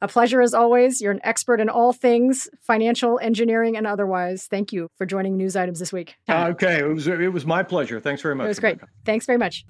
a 0.00 0.08
pleasure 0.08 0.40
as 0.40 0.54
always. 0.54 1.00
You're 1.00 1.12
an 1.12 1.20
expert 1.24 1.60
in 1.60 1.68
all 1.68 1.92
things 1.92 2.48
financial, 2.60 3.18
engineering, 3.20 3.76
and 3.76 3.86
otherwise. 3.86 4.46
Thank 4.46 4.72
you 4.72 4.88
for 4.96 5.06
joining 5.06 5.36
News 5.36 5.56
Items 5.56 5.78
this 5.78 5.92
week. 5.92 6.16
Uh, 6.28 6.48
okay, 6.50 6.80
it 6.80 6.86
was 6.86 7.06
it 7.06 7.32
was 7.32 7.46
my 7.46 7.62
pleasure. 7.62 8.00
Thanks 8.00 8.22
very 8.22 8.34
much. 8.34 8.44
It 8.44 8.48
was 8.48 8.60
great. 8.60 8.78
Thanks 9.04 9.26
very 9.26 9.38
much. 9.38 9.64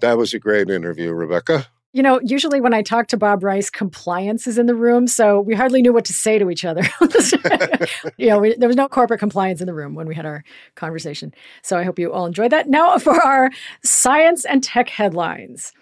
That 0.00 0.16
was 0.16 0.32
a 0.32 0.38
great 0.38 0.70
interview, 0.70 1.12
Rebecca. 1.12 1.66
You 1.92 2.04
know, 2.04 2.20
usually 2.22 2.60
when 2.60 2.72
I 2.72 2.82
talk 2.82 3.08
to 3.08 3.16
Bob 3.16 3.42
Rice, 3.42 3.68
compliance 3.68 4.46
is 4.46 4.58
in 4.58 4.66
the 4.66 4.76
room, 4.76 5.08
so 5.08 5.40
we 5.40 5.54
hardly 5.54 5.82
knew 5.82 5.92
what 5.92 6.04
to 6.04 6.12
say 6.12 6.38
to 6.38 6.48
each 6.48 6.64
other. 6.64 6.82
you 8.16 8.28
know, 8.28 8.38
we, 8.38 8.54
there 8.56 8.68
was 8.68 8.76
no 8.76 8.88
corporate 8.88 9.18
compliance 9.18 9.60
in 9.60 9.66
the 9.66 9.74
room 9.74 9.96
when 9.96 10.06
we 10.06 10.14
had 10.14 10.24
our 10.24 10.44
conversation. 10.76 11.34
So 11.62 11.76
I 11.76 11.82
hope 11.82 11.98
you 11.98 12.12
all 12.12 12.26
enjoyed 12.26 12.52
that. 12.52 12.68
Now 12.68 12.96
for 12.98 13.20
our 13.20 13.50
science 13.82 14.44
and 14.44 14.62
tech 14.62 14.88
headlines. 14.88 15.72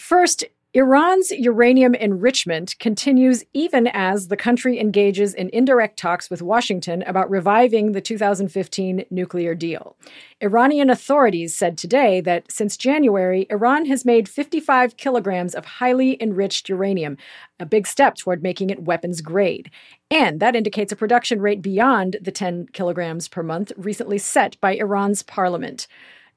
First, 0.00 0.44
Iran's 0.72 1.30
uranium 1.30 1.94
enrichment 1.94 2.74
continues 2.78 3.44
even 3.52 3.86
as 3.88 4.28
the 4.28 4.36
country 4.36 4.80
engages 4.80 5.34
in 5.34 5.50
indirect 5.52 5.98
talks 5.98 6.30
with 6.30 6.40
Washington 6.40 7.02
about 7.02 7.28
reviving 7.28 7.92
the 7.92 8.00
2015 8.00 9.04
nuclear 9.10 9.54
deal. 9.54 9.96
Iranian 10.40 10.88
authorities 10.88 11.54
said 11.54 11.76
today 11.76 12.22
that 12.22 12.50
since 12.50 12.78
January, 12.78 13.46
Iran 13.50 13.84
has 13.86 14.06
made 14.06 14.28
55 14.28 14.96
kilograms 14.96 15.54
of 15.54 15.66
highly 15.66 16.16
enriched 16.22 16.70
uranium, 16.70 17.18
a 17.58 17.66
big 17.66 17.86
step 17.86 18.14
toward 18.14 18.42
making 18.42 18.70
it 18.70 18.84
weapons 18.84 19.20
grade. 19.20 19.70
And 20.10 20.40
that 20.40 20.56
indicates 20.56 20.92
a 20.92 20.96
production 20.96 21.42
rate 21.42 21.60
beyond 21.60 22.16
the 22.22 22.32
10 22.32 22.68
kilograms 22.72 23.28
per 23.28 23.42
month 23.42 23.70
recently 23.76 24.16
set 24.18 24.58
by 24.62 24.76
Iran's 24.76 25.22
parliament. 25.22 25.86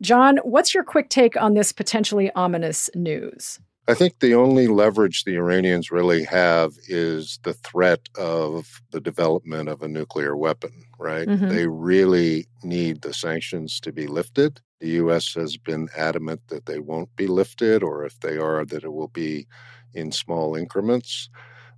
John, 0.04 0.38
what's 0.44 0.74
your 0.74 0.84
quick 0.84 1.10
take 1.10 1.42
on 1.42 1.54
this 1.54 1.72
potentially 1.72 2.30
ominous 2.34 2.90
news? 2.94 3.60
I 3.88 3.94
think 3.94 4.20
the 4.20 4.34
only 4.36 4.68
leverage 4.68 5.24
the 5.24 5.36
Iranians 5.36 5.92
really 5.92 6.26
have 6.26 6.74
is 6.88 7.40
the 7.44 7.54
threat 7.54 8.10
of 8.18 8.82
the 8.92 9.00
development 9.00 9.70
of 9.70 9.82
a 9.82 9.88
nuclear 9.88 10.36
weapon, 10.36 10.72
right? 11.00 11.28
Mm-hmm. 11.28 11.50
They 11.50 11.68
really 11.68 12.48
need 12.64 13.02
the 13.02 13.14
sanctions 13.14 13.80
to 13.82 13.94
be 13.94 14.08
lifted. 14.08 14.60
The 14.80 14.90
U.S. 14.90 15.34
has 15.36 15.56
been 15.56 15.88
adamant 15.98 16.42
that 16.50 16.66
they 16.66 16.80
won't 16.80 17.14
be 17.16 17.28
lifted, 17.28 17.82
or 17.82 18.06
if 18.06 18.20
they 18.20 18.38
are, 18.38 18.66
that 18.66 18.84
it 18.84 18.94
will 18.94 19.10
be 19.10 19.48
in 19.94 20.12
small 20.12 20.56
increments. 20.56 21.30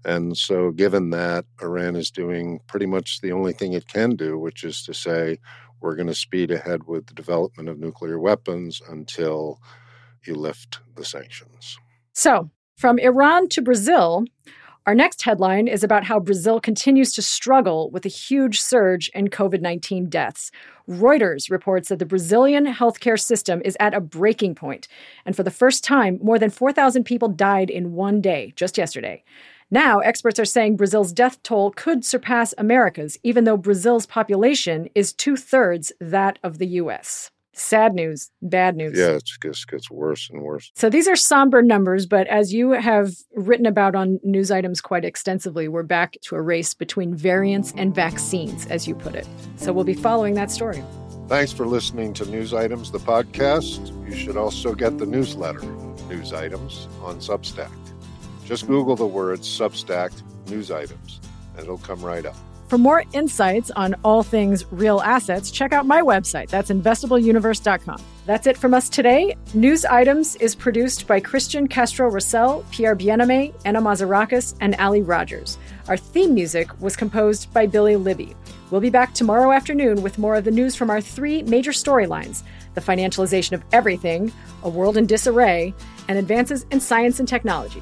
And 0.04 0.38
so, 0.38 0.72
given 0.72 1.10
that, 1.12 1.46
Iran 1.62 1.96
is 1.96 2.12
doing 2.12 2.60
pretty 2.68 2.86
much 2.86 3.22
the 3.22 3.32
only 3.32 3.54
thing 3.54 3.74
it 3.74 3.88
can 3.88 4.16
do, 4.16 4.38
which 4.38 4.64
is 4.64 4.84
to 4.84 4.94
say, 4.94 5.40
we're 5.86 5.96
going 5.96 6.08
to 6.08 6.16
speed 6.16 6.52
ahead 6.52 6.86
with 6.88 7.06
the 7.06 7.14
development 7.14 7.70
of 7.70 7.80
nuclear 7.80 8.20
weapons 8.20 8.82
until 8.90 9.62
you 10.26 10.34
lift 10.34 10.80
the 10.96 11.06
sanctions. 11.06 11.78
So, 12.14 12.50
from 12.76 12.98
Iran 13.00 13.48
to 13.50 13.62
Brazil, 13.62 14.26
our 14.88 14.96
next 14.96 15.22
headline 15.22 15.68
is 15.68 15.84
about 15.84 16.04
how 16.04 16.20
Brazil 16.20 16.60
continues 16.60 17.14
to 17.14 17.22
struggle 17.22 17.90
with 17.92 18.06
a 18.06 18.10
huge 18.10 18.60
surge 18.60 19.10
in 19.16 19.30
COVID 19.30 19.62
19 19.62 20.10
deaths. 20.10 20.52
Reuters 20.90 21.50
reports 21.50 21.90
that 21.90 22.00
the 22.00 22.06
Brazilian 22.06 22.66
healthcare 22.66 23.20
system 23.20 23.62
is 23.64 23.78
at 23.80 23.94
a 23.94 24.02
breaking 24.02 24.56
point, 24.56 24.88
and 25.26 25.36
for 25.36 25.44
the 25.44 25.52
first 25.52 25.84
time, 25.84 26.20
more 26.22 26.38
than 26.38 26.50
4,000 26.50 27.04
people 27.04 27.30
died 27.30 27.70
in 27.70 27.94
one 27.94 28.22
day, 28.22 28.54
just 28.56 28.78
yesterday. 28.78 29.24
Now, 29.72 30.00
experts 30.00 30.40
are 30.40 30.46
saying 30.46 30.78
Brazil's 30.78 31.12
death 31.12 31.42
toll 31.44 31.72
could 31.72 32.06
surpass 32.06 32.54
America's, 32.58 33.18
even 33.24 33.44
though 33.44 33.58
Brazil's 33.58 34.06
population 34.06 34.88
is 34.94 35.12
two 35.12 35.36
thirds 35.36 35.92
that 36.00 36.38
of 36.44 36.60
the 36.60 36.68
U.S. 36.68 37.32
Sad 37.58 37.94
news, 37.94 38.32
bad 38.42 38.76
news. 38.76 38.98
Yeah, 38.98 39.12
it 39.12 39.24
just 39.24 39.70
gets 39.70 39.90
worse 39.90 40.30
and 40.30 40.42
worse. 40.42 40.72
So 40.76 40.90
these 40.90 41.08
are 41.08 41.16
somber 41.16 41.62
numbers, 41.62 42.06
but 42.06 42.28
as 42.28 42.54
you 42.54 42.72
have 42.72 43.14
written 43.34 43.66
about 43.66 43.96
on 43.96 44.20
news 44.24 44.52
items 44.52 44.82
quite 44.82 45.06
extensively, 45.06 45.70
we're 45.70 45.84
back 45.84 46.18
to 46.24 46.36
a 46.36 46.42
race 46.42 46.74
between 46.74 47.16
variants 47.16 47.74
and 47.78 47.96
vaccines, 47.96 48.68
as 48.68 48.88
you 48.88 48.94
put 48.94 49.16
it. 49.16 49.26
So 49.56 49.72
we'll 49.72 49.86
be 49.86 49.94
following 49.94 50.34
that 50.34 50.52
story. 50.52 50.84
Thanks 51.28 51.54
for 51.54 51.66
listening 51.66 52.14
to 52.16 52.26
News 52.26 52.54
Items, 52.54 52.92
the 52.92 53.00
podcast. 53.00 53.90
You 54.08 54.16
should 54.16 54.38
also 54.38 54.76
get 54.76 54.98
the 54.98 55.06
newsletter, 55.06 55.64
News 56.08 56.34
Items, 56.34 56.88
on 57.02 57.20
Substack. 57.20 57.72
Just 58.46 58.68
Google 58.68 58.96
the 58.96 59.08
words 59.08 59.48
Substack 59.48 60.12
News 60.50 60.70
Items, 60.70 61.20
and 61.56 61.64
it'll 61.64 61.80
come 61.80 62.00
right 62.02 62.26
up. 62.26 62.36
For 62.68 62.78
more 62.78 63.04
insights 63.14 63.70
on 63.72 63.96
all 64.04 64.24
things 64.24 64.66
real 64.72 65.00
assets, 65.02 65.52
check 65.52 65.72
out 65.72 65.86
my 65.86 66.02
website. 66.02 66.50
That's 66.50 66.72
investableuniverse.com. 66.72 68.02
That's 68.26 68.48
it 68.48 68.58
from 68.58 68.74
us 68.74 68.90
today. 68.90 69.36
News 69.54 69.86
Items 69.86 70.36
is 70.38 70.56
produced 70.56 71.08
by 71.08 71.20
Christian 71.20 71.68
Castro 71.68 72.10
Russell, 72.10 72.66
Pierre 72.72 72.96
Bienaimé, 72.96 73.54
Anna 73.66 73.82
Mazarakis, 73.82 74.56
and 74.62 74.76
Ali 74.76 75.02
Rogers. 75.02 75.60
Our 75.88 75.98
theme 75.98 76.34
music 76.34 76.70
was 76.82 76.96
composed 76.96 77.54
by 77.54 77.68
Billy 77.68 77.96
Libby. 77.96 78.36
We'll 78.72 78.82
be 78.82 78.90
back 78.90 79.14
tomorrow 79.14 79.52
afternoon 79.52 80.02
with 80.02 80.18
more 80.18 80.36
of 80.36 80.44
the 80.44 80.52
news 80.52 80.76
from 80.76 80.90
our 80.90 81.02
three 81.02 81.44
major 81.44 81.72
storylines 81.72 82.44
the 82.74 82.82
financialization 82.82 83.54
of 83.54 83.64
everything, 83.72 84.34
a 84.64 84.70
world 84.70 84.98
in 84.98 85.06
disarray, 85.06 85.74
and 86.10 86.18
advances 86.18 86.66
in 86.72 86.80
science 86.80 87.20
and 87.20 87.28
technology. 87.28 87.82